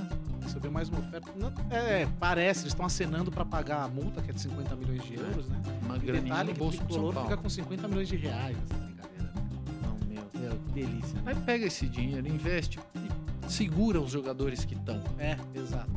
Recebeu 0.51 0.71
mais 0.71 0.89
uma 0.89 0.99
oferta. 0.99 1.31
Não- 1.37 1.51
é, 1.69 2.05
parece, 2.19 2.61
eles 2.63 2.73
estão 2.73 2.85
acenando 2.85 3.31
pra 3.31 3.45
pagar 3.45 3.83
a 3.83 3.87
multa, 3.87 4.21
que 4.21 4.29
é 4.29 4.33
de 4.33 4.41
50 4.41 4.75
milhões 4.75 5.03
de 5.03 5.15
euros, 5.15 5.47
né? 5.47 5.61
Uma 5.83 5.97
detalhe 5.97 6.53
bolso 6.53 6.77
o 6.81 6.85
tricolor 6.85 7.13
Paulo. 7.13 7.29
fica 7.29 7.41
com 7.41 7.49
50 7.49 7.87
milhões 7.87 8.07
de 8.07 8.15
reais 8.17 8.57
brincadeira. 8.57 9.33
Não, 9.81 9.97
meu. 10.07 10.23
Meu, 10.41 10.57
que 10.59 10.71
delícia. 10.73 11.15
né? 11.21 11.23
Aí 11.27 11.35
pega 11.35 11.65
esse 11.65 11.87
dinheiro, 11.87 12.27
investe 12.27 12.79
e 12.95 13.49
segura 13.51 13.99
os 14.01 14.11
jogadores 14.11 14.65
que 14.65 14.73
estão. 14.75 15.01
É, 15.17 15.37
exato. 15.53 15.89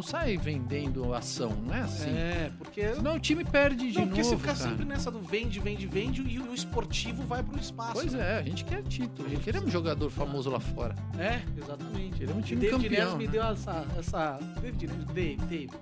Não, 0.00 0.02
não 0.02 0.02
sai 0.02 0.36
vendendo 0.38 1.12
ação, 1.12 1.50
não 1.66 1.74
é 1.74 1.80
assim. 1.80 2.08
É, 2.08 2.50
porque... 2.56 2.94
Senão 2.94 3.16
o 3.16 3.20
time 3.20 3.44
perde 3.44 3.92
de 3.92 3.98
não, 3.98 4.06
porque 4.06 4.22
novo, 4.22 4.34
se 4.34 4.40
ficar 4.40 4.56
cara. 4.56 4.70
sempre 4.70 4.84
nessa 4.86 5.10
do 5.10 5.20
vende, 5.20 5.60
vende, 5.60 5.86
vende 5.86 6.22
e 6.22 6.38
o, 6.38 6.54
esportivo 6.54 7.22
vai 7.24 7.42
pro 7.42 7.58
espaço. 7.58 7.92
Pois 7.92 8.14
né? 8.14 8.36
é, 8.36 8.38
a 8.38 8.42
gente 8.42 8.64
quer 8.64 8.82
título, 8.82 9.28
a 9.28 9.30
gente 9.30 9.42
queremos 9.42 9.68
um 9.68 9.70
jogador 9.70 10.10
famoso 10.10 10.48
lá 10.48 10.58
fora. 10.58 10.94
É, 11.18 11.42
exatamente. 11.56 12.22
Ele 12.22 12.32
é 12.32 12.34
um 12.34 12.40
time 12.40 12.62
David 12.62 12.88
campeão, 12.88 13.16
me 13.18 13.26
né? 13.26 13.30
deu 13.30 13.42
essa. 13.42 13.86
essa 13.98 14.38
David, 14.60 14.86
David, 14.86 15.44
David, 15.44 15.46
David 15.46 15.72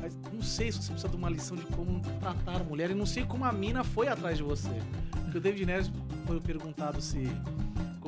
Mas 0.00 0.16
não 0.32 0.42
sei 0.42 0.72
se 0.72 0.82
você 0.82 0.92
precisa 0.92 1.08
de 1.08 1.16
uma 1.16 1.30
lição 1.30 1.56
de 1.56 1.64
como 1.66 2.00
tratar 2.20 2.56
a 2.56 2.64
mulher 2.64 2.90
e 2.90 2.94
não 2.94 3.06
sei 3.06 3.24
como 3.24 3.44
a 3.44 3.52
mina 3.52 3.84
foi 3.84 4.08
atrás 4.08 4.36
de 4.36 4.42
você. 4.42 4.82
Porque 5.22 5.38
o 5.38 5.40
David 5.40 5.66
Neres 5.66 5.92
foi 6.26 6.40
perguntado 6.40 7.00
se. 7.00 7.24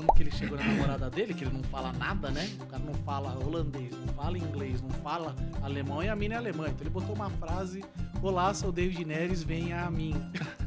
Como 0.07 0.15
que 0.17 0.23
ele 0.23 0.31
chegou 0.31 0.57
na 0.57 0.65
namorada 0.65 1.11
dele, 1.11 1.35
que 1.35 1.43
ele 1.45 1.53
não 1.53 1.63
fala 1.65 1.93
nada, 1.93 2.31
né? 2.31 2.49
O 2.61 2.67
cara 2.67 2.83
não 2.85 2.95
fala 2.95 3.35
holandês, 3.45 3.93
não 4.07 4.15
fala 4.15 4.39
inglês, 4.39 4.81
não 4.81 4.91
fala 4.91 5.35
alemão 5.63 6.03
e 6.03 6.09
a 6.09 6.15
mina 6.15 6.35
é 6.35 6.39
alemã. 6.39 6.67
Então 6.69 6.83
ele 6.83 6.91
botou 6.91 7.15
uma 7.15 7.29
frase: 7.31 7.85
Olá, 8.23 8.55
sou 8.55 8.71
David 8.71 9.05
Neres, 9.05 9.43
venha 9.43 9.83
a 9.85 9.91
mim. 9.91 10.15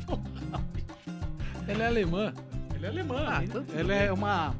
Ela 1.67 1.83
é 1.83 1.87
alemã. 1.87 2.33
Ele 2.75 2.85
é 2.85 2.89
alemã. 2.89 3.25
Ah, 3.29 3.43
então 3.43 3.63
ele 3.73 3.83
bem. 3.83 3.97
é 3.97 4.11
uma 4.11 4.55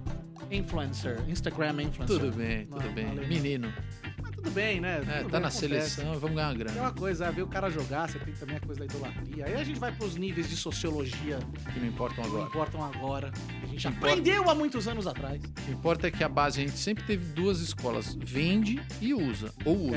influencer, 0.52 1.20
Instagram 1.28 1.84
influencer. 1.84 2.20
Tudo 2.20 2.32
bem, 2.36 2.66
tudo 2.68 2.86
Não, 2.86 2.94
bem. 2.94 3.08
alemã. 3.08 3.28
Menino. 3.28 3.74
Mas 4.22 4.32
tudo 4.36 4.52
bem, 4.52 4.80
né? 4.80 4.98
É, 4.98 5.00
Tudo 5.00 5.08
tá 5.08 5.14
bem, 5.16 5.24
na 5.24 5.38
acontece. 5.48 5.58
seleção, 5.60 6.20
vamos 6.20 6.36
ganhar 6.36 6.48
uma 6.50 6.54
É 6.54 6.58
grana. 6.58 6.82
uma 6.82 6.92
coisa, 6.94 7.26
é 7.26 7.32
ver 7.32 7.42
o 7.42 7.48
cara 7.48 7.70
jogar, 7.70 8.10
você 8.10 8.20
tem 8.20 8.34
também 8.36 8.58
a 8.58 8.60
coisa 8.60 8.80
da 8.80 8.86
idolatria. 8.86 9.46
Aí 9.46 9.56
a 9.56 9.64
gente 9.64 9.80
vai 9.80 9.92
pros 9.92 10.16
níveis 10.16 10.48
de 10.50 10.56
sociologia 10.56 11.40
Que 11.74 11.80
não 11.80 11.88
importam 11.88 12.24
que 12.24 12.30
não 12.30 12.36
agora. 12.38 12.50
importam 12.50 12.84
agora. 12.84 13.32
Que 13.80 13.88
Que 13.88 13.98
importa- 13.98 14.14
aprendeu 14.14 14.50
há 14.50 14.56
muitos 14.56 14.88
anos 14.88 15.08
atrás. 15.08 15.42
O 15.44 15.48
que 15.62 15.72
importa 15.72 16.08
é 16.08 16.12
que 16.12 16.24
a 16.24 16.30
base, 16.30 16.62
a 16.62 16.66
gente 16.68 16.78
sempre 16.78 17.04
teve 17.06 17.26
duas 17.34 17.60
escolas: 17.62 18.16
vende 18.20 18.82
e 19.02 19.14
usa. 19.14 19.54
Ou 19.66 19.76
usa. 19.92 19.96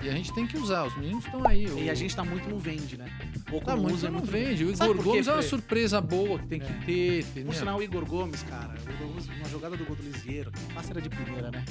É. 0.00 0.04
E 0.04 0.08
a 0.08 0.12
gente 0.12 0.32
tem 0.34 0.46
que 0.46 0.56
usar, 0.56 0.84
os 0.84 0.96
meninos 0.96 1.24
estão 1.24 1.46
aí. 1.46 1.66
E 1.84 1.88
a 1.90 1.94
gente 1.94 2.14
tá 2.16 2.24
muito 2.24 2.48
no 2.48 2.58
vende, 2.58 2.96
né? 2.96 3.06
Pouco 3.48 3.66
Tá 3.66 3.76
muito, 3.76 3.94
usa, 3.94 4.06
é 4.08 4.10
não 4.10 4.18
muito 4.18 4.32
no 4.32 4.38
vende. 4.38 4.64
O 4.64 4.70
Igor 4.72 4.96
quê, 4.96 5.02
Gomes 5.02 5.28
é 5.28 5.32
uma 5.32 5.42
surpresa 5.42 6.00
boa 6.00 6.38
que 6.38 6.46
tem 6.46 6.60
que 6.60 6.72
É. 6.72 6.80
ter, 6.86 7.18
entendeu? 7.20 7.46
Por 7.46 7.54
sinal, 7.54 7.78
o 7.78 7.82
Igor 7.82 8.04
Gomes, 8.04 8.42
cara, 8.44 8.74
o 8.74 8.90
Igor 8.92 9.06
Gomes, 9.08 9.26
uma 9.28 9.48
jogada 9.48 9.76
do 9.76 9.84
do 9.92 10.02
Lisieiro, 10.02 10.50
passe 10.74 10.90
era 10.90 11.00
de 11.02 11.08
primeira, 11.10 11.50
né? 11.50 11.62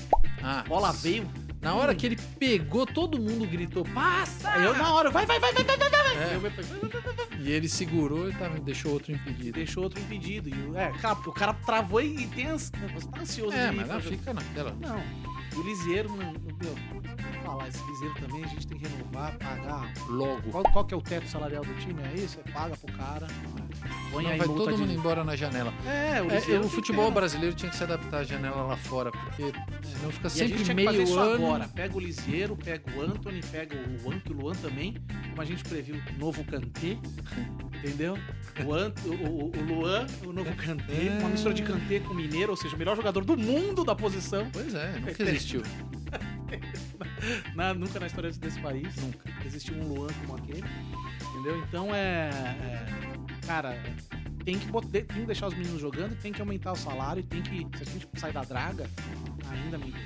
Ah, 0.44 0.60
A 0.60 0.64
bola 0.64 0.92
veio. 0.92 1.28
Na 1.60 1.74
hora 1.76 1.94
que 1.96 2.06
ele 2.06 2.16
pegou, 2.40 2.86
todo 2.86 3.20
mundo 3.20 3.46
gritou: 3.48 3.84
passa! 3.86 4.50
Eu 4.58 4.76
na 4.76 4.94
hora, 4.94 5.10
vai, 5.10 5.26
vai, 5.26 5.40
vai, 5.40 5.52
vai, 5.54 5.64
vai, 5.64 5.78
vai, 5.78 5.90
vai. 5.90 6.02
É. 6.32 6.36
Eu 6.36 6.40
vai, 6.42 6.50
vai, 6.52 6.64
vai, 6.64 7.14
vai. 7.16 7.21
E 7.44 7.52
ele 7.52 7.68
segurou 7.68 8.30
e 8.30 8.34
tá, 8.34 8.48
deixou 8.50 8.94
outro 8.94 9.12
impedido. 9.12 9.52
deixou 9.54 9.84
outro 9.84 10.00
impedido. 10.00 10.50
E, 10.50 10.78
é, 10.78 10.92
cara, 11.00 11.18
o 11.20 11.32
cara 11.34 11.54
travou 11.54 12.00
e, 12.02 12.24
e 12.24 12.28
tem 12.28 12.48
ans... 12.48 12.72
Você 12.94 13.08
tá 13.08 13.22
ansioso 13.22 13.56
É, 13.58 13.70
ir 13.70 13.76
mas 13.76 13.90
ela 13.90 14.00
jogo. 14.00 14.16
fica 14.18 14.34
naquela. 14.34 14.76
Não. 14.80 15.02
O 15.60 15.64
Lisieiro, 15.64 16.10
não, 16.10 16.18
não- 16.18 16.32
meu, 16.34 16.76
vou 16.94 17.42
falar, 17.44 17.68
esse 17.68 17.84
Lisieiro 17.86 18.16
também 18.22 18.44
a 18.44 18.48
gente 18.48 18.68
tem 18.68 18.78
que 18.78 18.88
renovar, 18.88 19.38
pagar. 19.40 19.92
Logo. 20.08 20.50
Qual, 20.52 20.64
qual 20.72 20.86
que 20.86 20.94
é 20.94 20.98
o 20.98 21.02
teto 21.02 21.28
salarial 21.28 21.64
do 21.66 21.74
time? 21.80 22.02
É 22.04 22.14
isso? 22.16 22.40
É 22.46 22.52
paga 22.52 22.78
pro 22.78 22.94
cara. 22.96 23.28
Põe 24.12 24.24
Não, 24.26 24.38
vai 24.38 24.48
todo 24.48 24.72
de... 24.74 24.78
mundo 24.78 24.92
embora 24.92 25.24
na 25.24 25.36
janela. 25.38 25.74
É, 25.86 26.22
o 26.22 26.30
É, 26.30 26.36
Lisieiro 26.36 26.66
o 26.66 26.70
futebol 26.70 27.06
pena. 27.06 27.16
brasileiro 27.16 27.56
tinha 27.56 27.70
que 27.72 27.78
se 27.78 27.84
adaptar 27.84 28.18
à 28.20 28.24
janela 28.24 28.64
lá 28.64 28.76
fora, 28.76 29.10
porque 29.10 29.54
senão 29.88 30.12
fica 30.12 30.28
a 30.28 30.30
sempre 30.30 30.54
que 30.54 30.60
fazer 30.60 30.74
meio 30.74 31.02
isso 31.04 31.18
ano. 31.18 31.46
agora. 31.46 31.68
Pega 31.70 31.96
o 31.96 32.00
Lisieiro, 32.00 32.56
pega 32.58 32.84
o 32.98 33.02
Anthony, 33.02 33.42
pega 33.52 33.76
o 33.78 34.04
Luan, 34.04 34.20
que 34.20 34.32
o 34.34 34.36
Luan 34.36 34.54
também, 34.56 34.96
como 35.30 35.42
a 35.42 35.46
gente 35.46 35.64
previu, 35.64 35.96
o 35.96 36.20
novo 36.20 36.44
Kanté, 36.44 36.98
entendeu? 37.78 38.18
O, 38.66 38.74
Ant, 38.74 38.94
o, 39.06 39.12
o- 39.46 39.52
Luan, 39.66 40.06
o 40.26 40.34
novo 40.34 40.54
Kanté, 40.56 41.08
É. 41.08 41.18
uma 41.20 41.30
mistura 41.30 41.54
de 41.54 41.64
Kanté 41.64 42.00
com 42.02 42.14
Mineiro, 42.14 42.52
ou 42.52 42.58
seja, 42.58 42.76
o 42.76 42.80
melhor 42.80 42.98
jogador 42.98 43.24
do 43.24 43.38
mundo 43.38 43.86
da 43.86 43.96
posição. 43.96 44.50
Pois 44.52 44.74
é, 44.76 44.92
nunca 45.00 45.24
existiu. 45.24 45.62
Na- 47.56 47.74
nunca 47.74 48.00
na 48.00 48.08
história 48.08 48.30
desse 48.32 48.60
país, 48.60 48.94
nunca. 48.98 49.20
Existiu 49.46 49.76
um 49.76 49.88
Luan 49.94 50.08
como 50.26 50.38
aquele, 50.38 50.64
entendeu? 51.30 51.64
Então 51.68 51.96
é. 51.96 52.30
é, 52.30 52.86
cara, 53.46 53.76
tem 54.46 54.58
que, 54.58 54.66
bot- 54.68 54.88
tem 54.88 55.04
que 55.04 55.26
deixar 55.26 55.48
os 55.48 55.54
meninos 55.54 55.80
jogando, 55.82 56.16
tem 56.22 56.32
que 56.32 56.42
aumentar 56.42 56.72
o 56.72 56.76
salário, 56.76 57.24
tem 57.24 57.42
que. 57.42 57.66
Se 57.78 57.84
a 57.84 57.86
gente 57.94 58.08
sair 58.16 58.34
da 58.34 58.44
draga, 58.44 58.90
ainda, 59.50 59.76
amigo, 59.78 59.98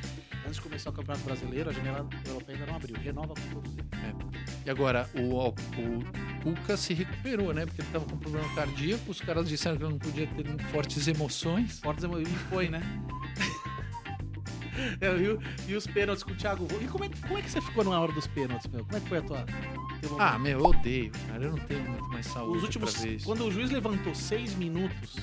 antes 0.46 0.56
de 0.56 0.62
começar 0.62 0.90
o 0.90 0.94
Campeonato 0.94 1.24
Brasileiro, 1.26 1.70
a 1.70 1.74
janela 1.74 2.08
europeia 2.28 2.58
ainda 2.58 2.68
não 2.72 2.76
abriu. 2.78 2.96
Renova 2.98 3.34
com 3.34 3.50
todos 3.54 3.72
eles. 3.78 3.86
E 4.66 4.70
agora, 4.70 5.08
o, 5.16 5.48
o 5.50 5.54
Cuca 6.44 6.76
se 6.76 6.94
recuperou, 6.94 7.54
né? 7.54 7.66
Porque 7.66 7.82
ele 7.82 7.90
tava 7.92 8.06
com 8.06 8.18
problema 8.18 8.48
cardíaco, 8.56 9.10
os 9.12 9.22
caras 9.22 9.48
disseram 9.48 9.78
que 9.78 9.84
ele 9.84 9.92
não 9.94 10.00
podia 10.00 10.28
ter 10.28 10.46
fortes 10.72 11.08
emoções. 11.08 11.80
Fortes 11.80 12.04
emo- 12.04 12.20
e 12.20 12.26
foi, 12.26 12.68
né? 12.70 12.82
É, 15.00 15.08
e, 15.16 15.72
e 15.72 15.76
os 15.76 15.88
pênaltis 15.88 16.22
com 16.24 16.32
o 16.32 16.36
Thiago. 16.36 16.68
E 16.82 16.88
como 16.88 17.06
é, 17.06 17.10
que- 17.10 17.20
como 17.22 17.38
é 17.38 17.42
que 17.42 17.50
você 17.50 17.62
ficou 17.62 17.84
na 17.86 17.98
hora 18.00 18.12
dos 18.12 18.28
pênaltis, 18.28 18.68
meu? 18.72 18.84
Como 18.84 18.98
é 18.98 19.00
que 19.00 19.08
foi 19.08 19.18
a 19.20 19.22
tua. 19.22 19.46
Momento? 20.10 20.28
Ah, 20.28 20.40
meu, 20.40 20.60
eu 20.60 20.66
odeio, 20.66 21.12
cara. 21.28 21.44
Eu 21.46 21.52
não 21.52 21.60
tenho 21.60 21.84
muito 21.90 22.08
mais 22.10 22.26
saúde 22.28 22.58
Os 22.58 22.64
últimos. 22.64 22.96
Quando 23.24 23.46
o 23.46 23.52
juiz 23.52 23.72
levantou 23.72 24.14
seis 24.16 24.56
minutos 24.56 25.16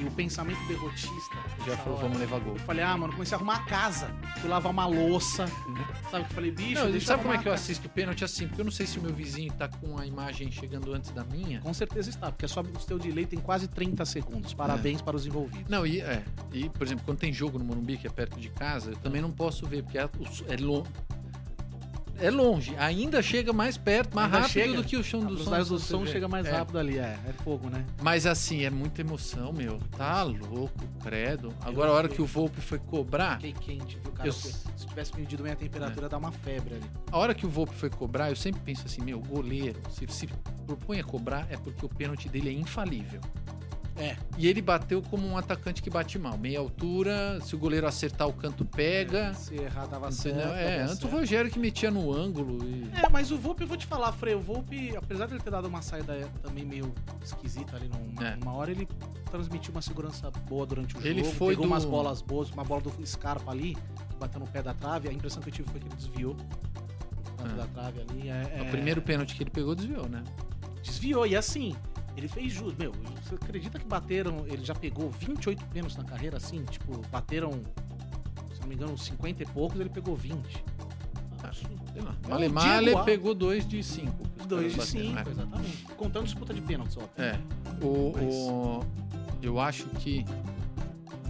e 0.00 0.04
o 0.04 0.10
pensamento 0.12 0.58
derrotista. 0.68 1.36
Já 1.66 1.76
falou, 1.78 1.98
hora, 1.98 2.02
vamos 2.06 2.18
levar 2.20 2.38
gol. 2.40 2.54
Eu 2.54 2.60
falei, 2.60 2.84
ah, 2.84 2.96
mano, 2.96 3.12
comecei 3.12 3.34
a 3.34 3.38
arrumar 3.38 3.56
a 3.56 3.62
casa. 3.64 4.08
Fui 4.40 4.48
lavar 4.48 4.70
uma 4.70 4.86
louça. 4.86 5.46
Sabe 6.10 6.24
que 6.24 6.30
eu 6.30 6.34
falei, 6.34 6.50
bicho, 6.52 6.84
Não, 6.88 7.00
sabe 7.00 7.22
como 7.22 7.34
é 7.34 7.38
que 7.38 7.48
eu 7.48 7.52
assisto 7.52 7.86
o 7.88 7.90
pênalti 7.90 8.24
assim? 8.24 8.46
Porque 8.46 8.60
eu 8.60 8.64
não 8.64 8.70
sei 8.72 8.86
se 8.86 8.98
o 8.98 9.02
meu 9.02 9.12
vizinho 9.12 9.52
tá 9.54 9.66
com 9.68 9.98
a 9.98 10.06
imagem 10.06 10.50
chegando 10.52 10.92
antes 10.94 11.10
da 11.10 11.24
minha. 11.24 11.60
Com 11.60 11.74
certeza 11.74 12.10
está, 12.10 12.30
porque 12.30 12.46
só 12.46 12.60
o 12.60 12.80
seu 12.80 12.98
delay 12.98 13.26
tem 13.26 13.40
quase 13.40 13.66
30 13.66 14.04
segundos. 14.04 14.54
Parabéns 14.54 15.02
para 15.02 15.16
os 15.16 15.26
envolvidos. 15.26 15.68
Não, 15.68 15.84
e, 15.84 16.00
é, 16.00 16.22
e, 16.52 16.68
por 16.68 16.86
exemplo, 16.86 17.04
quando 17.04 17.18
tem 17.18 17.32
jogo 17.32 17.58
no 17.58 17.64
Morumbi, 17.64 17.96
que 17.98 18.06
é 18.06 18.10
perto 18.10 18.38
de 18.38 18.48
casa, 18.50 18.92
eu 18.92 18.96
também 18.98 19.20
não 19.20 19.32
posso 19.32 19.66
ver, 19.66 19.82
porque 19.82 19.98
é, 19.98 20.02
é, 20.48 20.56
lo- 20.60 20.86
é 22.20 22.30
longe. 22.30 22.74
Ainda 22.78 23.22
chega 23.22 23.52
mais 23.52 23.76
perto, 23.76 24.14
mais 24.14 24.26
Ainda 24.26 24.38
rápido 24.46 24.52
chega. 24.52 24.72
do 24.76 24.84
que 24.84 24.96
o 24.96 25.04
chão 25.04 25.20
A 25.20 25.24
do 25.24 25.28
som. 25.30 25.44
velocidade 25.50 25.68
do 25.68 25.78
som 25.78 26.06
chega 26.06 26.28
mais 26.28 26.46
É. 26.46 26.50
rápido 26.52 26.78
ali, 26.78 26.98
é. 26.98 27.18
É 27.28 27.32
fogo, 27.44 27.68
né? 27.70 27.84
Mas 28.02 28.26
assim, 28.26 28.64
é 28.64 28.70
muita 28.70 29.00
emoção, 29.00 29.52
meu. 29.52 29.78
Tá 29.96 30.22
louco, 30.22 30.72
credo. 31.02 31.52
Agora, 31.60 31.90
a 31.90 31.94
hora 31.94 32.08
que 32.08 32.20
o 32.22 32.26
Volpe 32.26 32.60
foi 32.60 32.78
cobrar, 32.78 33.40
Fiquei 33.40 33.52
quente, 33.78 33.98
viu, 34.02 34.12
cara? 34.12 34.28
Eu- 34.28 34.32
Se 34.32 34.86
tivesse 34.86 35.14
medido 35.16 35.42
bem 35.42 35.52
a 35.52 35.56
temperatura, 35.56 36.08
dá 36.08 36.18
uma 36.18 36.32
febre 36.32 36.74
ali. 36.74 36.90
a 37.10 37.18
hora 37.18 37.34
que 37.34 37.46
o 37.46 37.48
Volpe 37.48 37.74
foi 37.74 37.90
cobrar, 37.90 38.30
eu 38.30 38.36
sempre 38.36 38.60
penso 38.64 38.82
assim, 38.86 39.02
meu, 39.02 39.20
goleiro, 39.20 39.80
se 39.90 40.06
se 40.08 40.26
propõe 40.66 41.00
a 41.00 41.04
cobrar, 41.04 41.46
é 41.50 41.56
porque 41.56 41.84
o 41.84 41.88
pênalti 41.88 42.28
dele 42.28 42.48
é 42.50 42.52
infalível. 42.52 43.20
É. 43.98 44.16
E 44.36 44.46
ele 44.46 44.62
bateu 44.62 45.02
como 45.02 45.26
um 45.26 45.36
atacante 45.36 45.82
que 45.82 45.90
bate 45.90 46.18
mal. 46.18 46.38
Meia 46.38 46.58
altura, 46.60 47.40
se 47.42 47.54
o 47.54 47.58
goleiro 47.58 47.86
acertar 47.86 48.28
o 48.28 48.32
canto 48.32 48.64
pega. 48.64 49.34
Se 49.34 49.56
errar, 49.56 49.86
dava 49.86 50.10
certo. 50.12 50.38
É, 50.54 50.82
antes 50.82 51.02
o. 51.02 51.08
Rogério 51.08 51.50
que 51.50 51.58
metia 51.58 51.90
no 51.90 52.12
ângulo. 52.14 52.58
E... 52.64 52.88
É, 53.04 53.08
mas 53.08 53.30
o 53.32 53.36
Volpe, 53.36 53.62
eu 53.62 53.66
vou 53.68 53.76
te 53.76 53.86
falar, 53.86 54.12
Frei, 54.12 54.34
o 54.34 54.40
Volpe, 54.40 54.96
apesar 54.96 55.26
de 55.26 55.34
ele 55.34 55.42
ter 55.42 55.50
dado 55.50 55.66
uma 55.66 55.82
saída 55.82 56.28
também 56.42 56.64
meio 56.64 56.94
esquisita 57.24 57.76
ali 57.76 57.88
numa, 57.88 58.28
É. 58.28 58.36
numa 58.36 58.52
hora, 58.54 58.70
ele 58.70 58.86
transmitiu 59.30 59.72
uma 59.72 59.82
segurança 59.82 60.30
boa 60.48 60.64
durante 60.64 60.94
o 60.94 60.98
jogo. 60.98 61.06
Ele 61.08 61.24
foi 61.24 61.54
pegou 61.54 61.64
do- 61.66 61.72
umas 61.72 61.84
bolas 61.84 62.22
boas, 62.22 62.50
uma 62.50 62.62
bola 62.64 62.80
do 62.82 63.06
Scarpa 63.06 63.50
ali, 63.50 63.76
bateu 64.20 64.38
no 64.40 64.46
pé 64.46 64.62
da 64.62 64.72
trave. 64.74 65.08
A 65.08 65.12
impressão 65.12 65.42
que 65.42 65.48
eu 65.48 65.52
tive 65.52 65.68
foi 65.70 65.80
que 65.80 65.86
ele 65.88 65.96
desviou 65.96 66.36
É. 67.38 67.56
da 67.56 67.66
trave 67.66 68.00
ali. 68.00 68.28
É, 68.28 68.60
O 68.62 68.64
é- 68.66 68.70
primeiro 68.70 69.02
pênalti 69.02 69.34
que 69.34 69.42
ele 69.42 69.50
pegou 69.50 69.74
desviou, 69.74 70.08
né? 70.08 70.22
Desviou, 70.82 71.26
e 71.26 71.36
assim, 71.36 71.74
ele 72.18 72.28
fez 72.28 72.52
jus. 72.52 72.74
Meu, 72.76 72.92
você 73.22 73.34
acredita 73.34 73.78
que 73.78 73.86
bateram. 73.86 74.44
Ele 74.46 74.64
já 74.64 74.74
pegou 74.74 75.10
28 75.10 75.64
pênaltis 75.66 75.96
na 75.96 76.04
carreira, 76.04 76.36
assim? 76.36 76.62
Tipo, 76.64 76.98
bateram, 77.10 77.52
se 78.54 78.60
não 78.60 78.68
me 78.68 78.74
engano, 78.74 78.92
uns 78.92 79.04
50 79.04 79.42
e 79.42 79.46
poucos, 79.46 79.78
ele 79.80 79.88
pegou 79.90 80.14
20. 80.16 80.64
Ah, 81.42 81.50
sei 81.52 82.02
lá. 82.02 82.14
É 82.24 82.28
Male 82.28 82.48
Male 82.48 83.04
pegou 83.04 83.34
dois 83.34 83.66
de 83.66 83.82
cinco. 83.82 84.24
que 84.36 84.40
os 84.42 84.46
2 84.46 84.72
de 84.72 84.78
caras 84.78 84.92
bateram, 84.92 85.08
5, 85.08 85.14
né? 85.14 85.24
exatamente. 85.30 85.84
Contando 85.96 86.24
disputa 86.24 86.52
de 86.54 86.60
pênaltis, 86.60 86.96
ó. 86.96 87.22
É. 87.22 87.38
O, 87.82 87.86
o- 88.18 88.84
eu 89.40 89.60
acho 89.60 89.86
que 90.00 90.24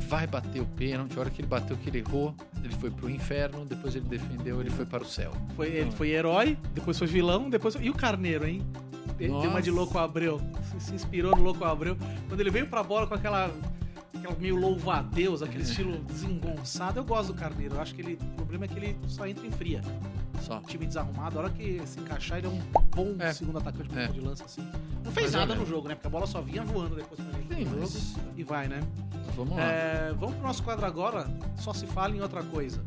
vai 0.09 0.27
bater 0.27 0.63
o 0.63 0.67
pênalti. 0.67 1.17
A 1.17 1.21
hora 1.21 1.31
que 1.31 1.41
ele 1.43 1.49
bateu, 1.49 1.77
que 1.77 1.91
ele 1.91 1.99
errou, 1.99 2.35
ele 2.65 2.75
foi 2.77 2.91
pro 2.91 3.11
inferno. 3.11 3.67
Depois 3.67 3.95
ele 3.95 4.07
defendeu, 4.07 4.61
ele 4.61 4.71
foi 4.71 4.87
para 4.87 5.03
o 5.03 5.07
céu. 5.07 5.33
Foi, 5.55 5.69
ele 5.69 5.85
Não, 5.87 5.93
foi 5.93 6.09
herói, 6.11 6.57
depois 6.73 6.99
foi 6.99 7.07
vilão, 7.07 7.51
depois 7.51 7.75
foi... 7.75 7.85
E 7.85 7.91
o 7.91 7.95
Carneiro, 7.95 8.47
hein? 8.47 8.63
Ele 9.19 9.29
deu 9.29 9.51
uma 9.51 9.61
de 9.63 9.71
Nossa. 9.71 9.81
Louco 9.83 9.99
Abreu. 9.99 10.41
Se, 10.79 10.95
inspirou 10.95 11.35
no 11.37 11.43
Louco 11.43 11.65
Abreu. 11.65 11.97
Quando 12.29 12.41
ele 12.41 12.51
veio 12.51 12.67
pra 12.69 12.83
bola 12.83 13.07
com 13.07 13.15
aquela... 13.15 13.51
Aquela 14.17 14.35
meio 14.37 14.57
louva-a-Deus, 14.57 15.43
aquele 15.43 15.63
É. 15.63 15.67
estilo 15.67 15.99
desengonçado. 15.99 16.99
Eu 16.99 17.05
gosto 17.05 17.33
do 17.33 17.39
Carneiro. 17.39 17.77
Eu 17.77 17.81
acho 17.81 17.95
que 17.95 18.01
ele... 18.03 18.19
O 18.33 18.37
problema 18.37 18.65
é 18.65 18.69
que 18.69 18.75
ele 18.79 18.99
só 19.07 19.27
entra 19.27 19.47
em 19.47 19.51
fria. 19.51 19.81
Só. 20.43 20.61
time 20.61 20.87
desarrumado, 20.87 21.37
a 21.39 21.43
hora 21.43 21.51
que 21.51 21.83
se 21.85 21.99
encaixar, 21.99 22.39
ele 22.39 22.47
é 22.47 22.51
um 22.51 22.61
bom 22.95 23.17
É. 23.19 23.33
segundo 23.33 23.59
atacante 23.59 23.91
É. 23.99 24.07
de 24.07 24.21
lança, 24.21 24.45
assim. 24.45 24.63
Não 25.05 25.11
fez 25.11 25.33
Mas 25.33 25.35
nada 25.35 25.55
no 25.57 25.67
jogo, 25.67 25.89
né? 25.89 25.95
Porque 25.97 26.07
a 26.07 26.11
bola 26.11 26.27
só 26.29 26.41
vinha 26.41 26.63
voando 26.63 26.95
depois 26.95 27.21
pra 27.21 27.39
gente 27.41 27.55
Sim, 27.55 27.67
mas 27.81 28.15
e 28.37 28.45
vai, 28.45 28.69
né? 28.69 28.81
vamos 29.37 29.57
lá. 29.57 29.65
É, 29.65 30.13
vamos 30.19 30.37
pro 30.37 30.47
nosso 30.47 30.63
quadro 30.63 30.87
agora, 30.87 31.27
só 31.57 31.73
se 31.73 31.87
fala 31.87 32.15
em 32.17 32.21
outra 32.21 32.43
coisa. 32.45 32.81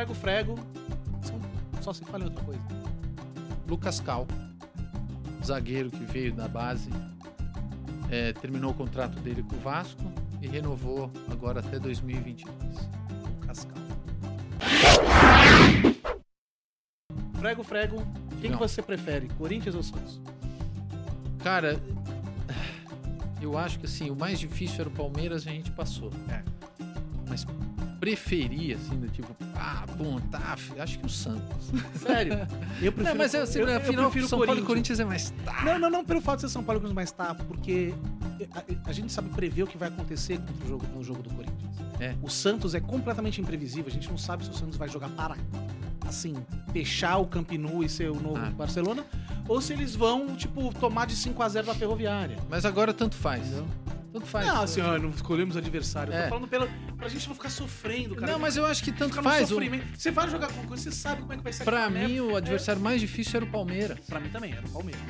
Frego, 0.00 0.14
frego, 0.14 0.54
só- 1.82 1.92
se 1.92 2.02
fala 2.06 2.24
outra 2.24 2.42
coisa. 2.42 2.62
Lucas 3.68 4.00
Cal, 4.00 4.26
zagueiro 5.44 5.90
que 5.90 6.02
veio 6.06 6.32
da 6.32 6.48
base, 6.48 6.88
é, 8.08 8.32
terminou 8.32 8.70
o 8.70 8.74
contrato 8.74 9.20
dele 9.20 9.42
com 9.42 9.56
o 9.56 9.58
Vasco 9.60 10.00
e 10.40 10.46
renovou 10.48 11.10
agora 11.30 11.60
até 11.60 11.78
2022. 11.78 12.88
Cascal. 13.46 13.76
Frego, 17.38 17.62
frego, 17.62 18.02
quem 18.40 18.52
que 18.52 18.56
você 18.56 18.80
prefere, 18.80 19.28
Corinthians 19.36 19.74
ou 19.74 19.82
Santos? 19.82 20.18
Cara, 21.44 21.78
eu 23.42 23.58
acho 23.58 23.78
que 23.78 23.84
assim, 23.84 24.10
o 24.10 24.16
mais 24.16 24.40
difícil 24.40 24.80
era 24.80 24.88
o 24.88 24.92
Palmeiras 24.92 25.44
e 25.44 25.50
a 25.50 25.52
gente 25.52 25.70
passou. 25.72 26.10
É. 26.30 26.42
Mas 27.28 27.46
preferia, 28.00 28.76
assim, 28.76 28.98
do 28.98 29.08
tipo, 29.08 29.28
ah, 29.54 29.84
bom, 29.98 30.18
tá, 30.18 30.56
acho 30.78 30.98
que 30.98 31.06
o 31.06 31.08
Santos. 31.08 31.70
Sério? 32.00 32.32
Eu 32.80 32.90
prefiro, 32.90 33.04
Não, 33.04 33.14
mas 33.14 33.34
eu, 33.34 33.42
assim, 33.42 33.58
eu, 33.58 33.68
eu 33.68 33.76
afinal, 33.76 34.04
prefiro 34.06 34.26
São 34.26 34.40
Paulo 34.44 34.58
e 34.58 34.64
Corinthians. 34.64 34.98
É 34.98 35.04
mais 35.04 35.30
tá. 35.44 35.62
Não, 35.64 35.78
não, 35.78 35.90
não 35.90 36.04
pelo 36.04 36.20
fato 36.22 36.36
de 36.36 36.42
ser 36.42 36.48
São 36.48 36.64
Paulo 36.64 36.78
e 36.78 36.82
Corinthians, 36.82 36.94
mas 36.94 37.12
tá, 37.12 37.34
porque 37.34 37.94
a, 38.54 38.88
a 38.88 38.92
gente 38.92 39.12
sabe 39.12 39.28
prever 39.28 39.64
o 39.64 39.66
que 39.66 39.76
vai 39.76 39.88
acontecer 39.88 40.38
contra 40.38 40.64
o 40.64 40.68
jogo, 40.68 40.86
no 40.94 41.04
jogo 41.04 41.22
do 41.22 41.30
Corinthians. 41.30 41.60
É. 42.00 42.14
O 42.22 42.30
Santos 42.30 42.74
é 42.74 42.80
completamente 42.80 43.40
imprevisível, 43.40 43.88
a 43.88 43.92
gente 43.92 44.08
não 44.08 44.16
sabe 44.16 44.44
se 44.44 44.50
o 44.50 44.54
Santos 44.54 44.78
vai 44.78 44.88
jogar 44.88 45.10
para, 45.10 45.36
assim, 46.08 46.34
fechar 46.72 47.18
o 47.18 47.26
Camp 47.26 47.52
Nou 47.52 47.84
e 47.84 47.88
ser 47.90 48.10
o 48.10 48.18
novo 48.18 48.38
Ah. 48.38 48.50
Barcelona, 48.50 49.04
ou 49.46 49.60
se 49.60 49.74
eles 49.74 49.94
vão, 49.94 50.34
tipo, 50.34 50.72
tomar 50.80 51.06
de 51.06 51.14
5 51.14 51.42
a 51.42 51.48
0 51.50 51.66
da 51.66 51.74
Ferroviária. 51.74 52.38
Mas 52.48 52.64
agora 52.64 52.94
tanto 52.94 53.14
faz. 53.16 53.46
Entendeu? 53.46 53.66
Tanto 54.12 54.26
faz. 54.26 54.46
Não, 54.46 54.62
assim, 54.62 54.80
ó, 54.80 54.98
não 54.98 55.10
escolhemos 55.10 55.56
adversário. 55.56 56.12
Eu 56.12 56.18
É. 56.18 56.22
tô 56.24 56.28
falando 56.30 56.48
pela, 56.48 56.68
pra 56.96 57.08
gente 57.08 57.28
não 57.28 57.34
ficar 57.34 57.50
sofrendo, 57.50 58.14
cara. 58.16 58.32
Não, 58.32 58.38
mas 58.38 58.56
eu 58.56 58.66
acho 58.66 58.82
que 58.82 58.90
tanto 58.90 59.10
Ficar 59.14 59.22
faz. 59.22 59.50
O. 59.52 59.58
Você 59.96 60.10
vai 60.10 60.28
jogar 60.28 60.48
com 60.52 60.64
coisa, 60.66 60.82
você 60.82 60.92
sabe 60.92 61.20
como 61.22 61.32
é 61.32 61.36
que 61.36 61.42
vai 61.42 61.52
ser 61.52 61.64
pra 61.64 61.88
né? 61.88 62.06
mim, 62.08 62.20
o 62.20 62.36
adversário 62.36 62.80
mais 62.82 63.00
difícil 63.00 63.36
era 63.36 63.44
o 63.44 63.48
Palmeiras. 63.48 63.98
Pra 64.00 64.18
mim 64.18 64.28
também, 64.30 64.52
era 64.52 64.66
o 64.66 64.70
Palmeiras. 64.70 65.02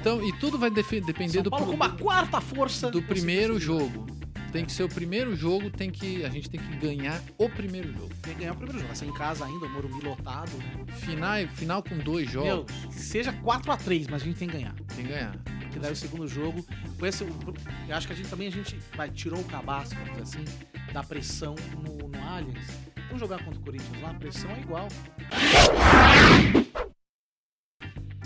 Então, 0.00 0.22
e 0.26 0.32
tudo 0.38 0.58
vai 0.58 0.70
depender 0.70 1.28
São 1.32 1.42
do, 1.42 1.50
Paulo 1.50 1.66
com 1.66 1.72
uma 1.72 1.90
quarta 1.96 2.40
força. 2.40 2.90
do 2.90 3.02
primeiro 3.02 3.58
jogo. 3.58 4.06
Tem 4.52 4.66
que 4.66 4.72
ser 4.72 4.82
o 4.82 4.88
primeiro 4.88 5.34
jogo, 5.34 5.70
tem 5.70 5.90
que 5.90 6.24
a 6.24 6.28
gente 6.28 6.50
tem 6.50 6.60
que 6.60 6.76
ganhar 6.76 7.22
o 7.38 7.48
primeiro 7.48 7.90
jogo. 7.90 8.10
Tem 8.20 8.34
que 8.34 8.40
ganhar 8.40 8.52
o 8.52 8.56
primeiro 8.56 8.78
jogo. 8.78 8.88
Vai 8.88 8.96
ser 8.96 9.06
em 9.06 9.14
casa 9.14 9.46
ainda, 9.46 9.64
o 9.64 9.70
Morumbi 9.70 10.04
lotado. 10.04 10.50
Né? 10.58 10.84
Final, 10.98 11.48
final 11.54 11.82
com 11.82 11.96
dois 11.96 12.30
Meu, 12.32 12.44
jogos, 12.44 12.72
que 12.86 13.00
seja 13.00 13.32
4x3, 13.32 14.08
mas 14.10 14.20
a 14.22 14.24
gente 14.26 14.38
tem 14.38 14.48
que 14.48 14.54
ganhar. 14.54 14.74
tem 14.94 15.06
que 15.06 15.10
ganhar. 15.10 15.34
Porque 15.62 15.78
daí 15.78 15.92
o 15.92 15.96
segundo 15.96 16.28
jogo. 16.28 16.64
Com 16.98 17.06
esse, 17.06 17.24
eu 17.24 17.96
acho 17.96 18.06
que 18.06 18.12
a 18.12 18.16
gente 18.16 18.28
também 18.28 18.48
a 18.48 18.50
gente 18.50 18.78
vai, 18.94 19.10
tirou 19.10 19.40
o 19.40 19.44
cabaço, 19.44 19.94
vamos 19.94 20.10
dizer 20.10 20.22
assim, 20.22 20.44
da 20.92 21.02
pressão 21.02 21.54
no, 21.82 22.08
no 22.08 22.28
Allianz. 22.28 22.66
Vamos 23.06 23.20
jogar 23.20 23.42
contra 23.42 23.58
o 23.58 23.64
Corinthians 23.64 24.02
lá, 24.02 24.10
a 24.10 24.14
pressão 24.14 24.50
é 24.50 24.60
igual. 24.60 24.88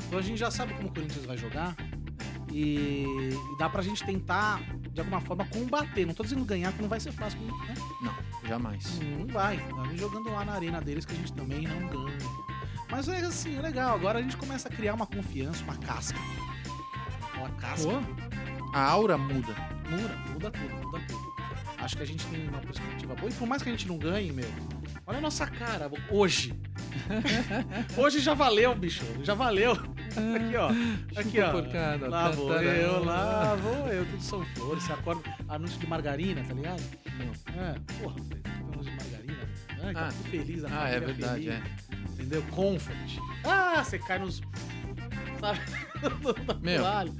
Então 0.06 0.18
a 0.18 0.22
gente 0.22 0.38
já 0.38 0.50
sabe 0.50 0.74
como 0.74 0.88
o 0.88 0.92
Corinthians 0.92 1.24
vai 1.24 1.36
jogar. 1.36 1.76
E, 2.52 3.04
e 3.04 3.58
dá 3.58 3.68
pra 3.68 3.82
gente 3.82 4.04
tentar, 4.04 4.60
de 4.96 5.00
alguma 5.00 5.20
forma, 5.20 5.44
combater. 5.44 6.06
Não 6.06 6.14
tô 6.14 6.22
dizendo 6.22 6.44
ganhar, 6.44 6.72
que 6.72 6.80
não 6.80 6.88
vai 6.88 6.98
ser 6.98 7.12
fácil, 7.12 7.38
né? 7.40 7.52
Não, 8.00 8.48
jamais. 8.48 8.98
Não 8.98 9.26
vai. 9.26 9.56
A 9.56 9.88
gente 9.88 10.00
jogando 10.00 10.30
lá 10.30 10.42
na 10.42 10.52
arena 10.54 10.80
deles 10.80 11.04
que 11.04 11.12
a 11.12 11.16
gente 11.16 11.32
também 11.34 11.68
não 11.68 11.86
ganha. 11.86 12.18
Mas 12.90 13.06
é 13.06 13.18
assim, 13.18 13.58
é 13.58 13.60
legal. 13.60 13.94
Agora 13.94 14.18
a 14.18 14.22
gente 14.22 14.38
começa 14.38 14.68
a 14.68 14.72
criar 14.72 14.94
uma 14.94 15.06
confiança, 15.06 15.62
uma 15.64 15.76
casca. 15.76 16.18
Aquela 17.30 17.50
casca. 17.50 17.90
Pô, 17.90 18.70
a 18.72 18.80
aura 18.80 19.18
muda. 19.18 19.54
Muda, 19.90 20.16
muda 20.32 20.50
tudo, 20.50 20.76
muda 20.86 21.00
tudo. 21.06 21.36
Acho 21.78 21.96
que 21.98 22.02
a 22.02 22.06
gente 22.06 22.24
tem 22.26 22.48
uma 22.48 22.60
perspectiva 22.60 23.14
boa. 23.14 23.30
E 23.30 23.34
por 23.34 23.46
mais 23.46 23.62
que 23.62 23.68
a 23.68 23.72
gente 23.72 23.86
não 23.86 23.98
ganhe, 23.98 24.32
meu, 24.32 24.48
olha 25.06 25.18
a 25.18 25.20
nossa 25.20 25.46
cara 25.46 25.90
hoje. 26.10 26.54
hoje 27.98 28.20
já 28.20 28.32
valeu, 28.32 28.74
bicho. 28.74 29.04
Já 29.22 29.34
valeu. 29.34 29.76
Aqui, 30.16 30.56
ó. 30.56 30.70
Aqui, 31.20 31.40
ó. 31.40 31.50
porcada, 31.52 32.08
Lá 32.08 32.30
vou 32.30 32.48
tantarão. 32.48 32.70
eu, 32.70 33.04
lá 33.04 33.54
vou 33.56 33.88
eu. 33.88 34.06
Tudo 34.06 34.22
são 34.22 34.44
flores. 34.54 34.82
Você 34.84 34.92
acorda, 34.92 35.22
anúncio 35.48 35.78
de 35.78 35.86
margarina, 35.86 36.42
tá 36.46 36.54
ligado? 36.54 36.82
Não. 37.18 37.62
É, 37.62 37.74
porra, 38.00 38.16
anúncio 38.72 38.90
de 38.92 38.96
margarina. 38.96 39.48
Ai, 39.82 39.92
tá 39.94 40.06
Ah. 40.08 40.12
tudo 40.12 40.30
feliz, 40.30 40.64
a 40.64 40.68
Ah, 40.82 40.88
é 40.88 41.00
verdade, 41.00 41.44
feliz, 41.44 41.48
é. 41.48 41.62
Entendeu? 42.12 42.42
Comfort. 42.50 43.18
Ah, 43.44 43.84
você 43.84 43.98
cai 43.98 44.18
nos... 44.18 44.40
Sabe? 45.40 45.60
Meu. 46.62 46.82
toalha. 46.82 47.12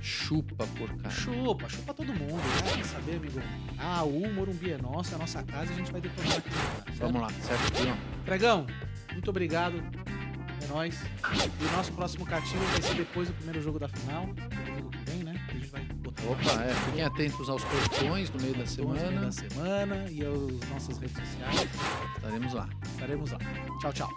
Chupa 0.00 0.66
porcaria. 0.66 1.10
Chupa, 1.10 1.68
chupa 1.68 1.92
todo 1.94 2.12
mundo, 2.14 2.36
né? 2.36 2.72
Quer 2.76 2.84
saber, 2.84 3.16
amigo? 3.16 3.40
Ah, 3.78 4.02
o 4.04 4.32
Morumbi 4.32 4.70
é 4.72 4.78
nosso, 4.78 5.12
é 5.12 5.14
a 5.16 5.18
nossa 5.18 5.42
casa 5.42 5.70
e 5.70 5.74
a 5.74 5.76
gente 5.78 5.92
vai 5.92 6.00
detonar 6.00 6.38
aqui. 6.38 6.50
Cara, 6.50 6.84
Vamos 6.98 7.20
lá, 7.20 7.30
certo? 7.30 7.98
Pregão, 8.24 8.66
muito 9.12 9.28
obrigado 9.30 9.82
nós. 10.68 10.94
E 11.60 11.64
o 11.64 11.72
nosso 11.76 11.92
próximo 11.92 12.24
cativo 12.24 12.64
vai 12.64 12.82
ser 12.82 12.94
depois 12.94 13.28
do 13.28 13.34
primeiro 13.34 13.60
jogo 13.60 13.78
da 13.78 13.88
final. 13.88 14.26
Domingo 14.26 14.90
que 14.90 15.10
vem, 15.10 15.24
né? 15.24 15.40
Opa, 16.26 16.62
é. 16.62 16.74
Fiquem 16.74 17.04
atentos 17.04 17.48
aos 17.48 17.64
postões 17.64 18.30
no 18.30 18.40
meio 18.40 18.56
da 18.56 18.66
semana. 18.66 19.02
No 19.02 19.10
meio 19.10 19.20
da 19.20 19.32
semana 19.32 20.06
e 20.10 20.24
às 20.24 20.68
nossas 20.70 20.98
redes 20.98 21.16
sociais. 21.16 21.68
Estaremos 22.16 22.52
lá. 22.52 22.68
Estaremos 22.84 23.30
lá. 23.32 23.38
Tchau, 23.80 23.92
tchau. 23.92 24.10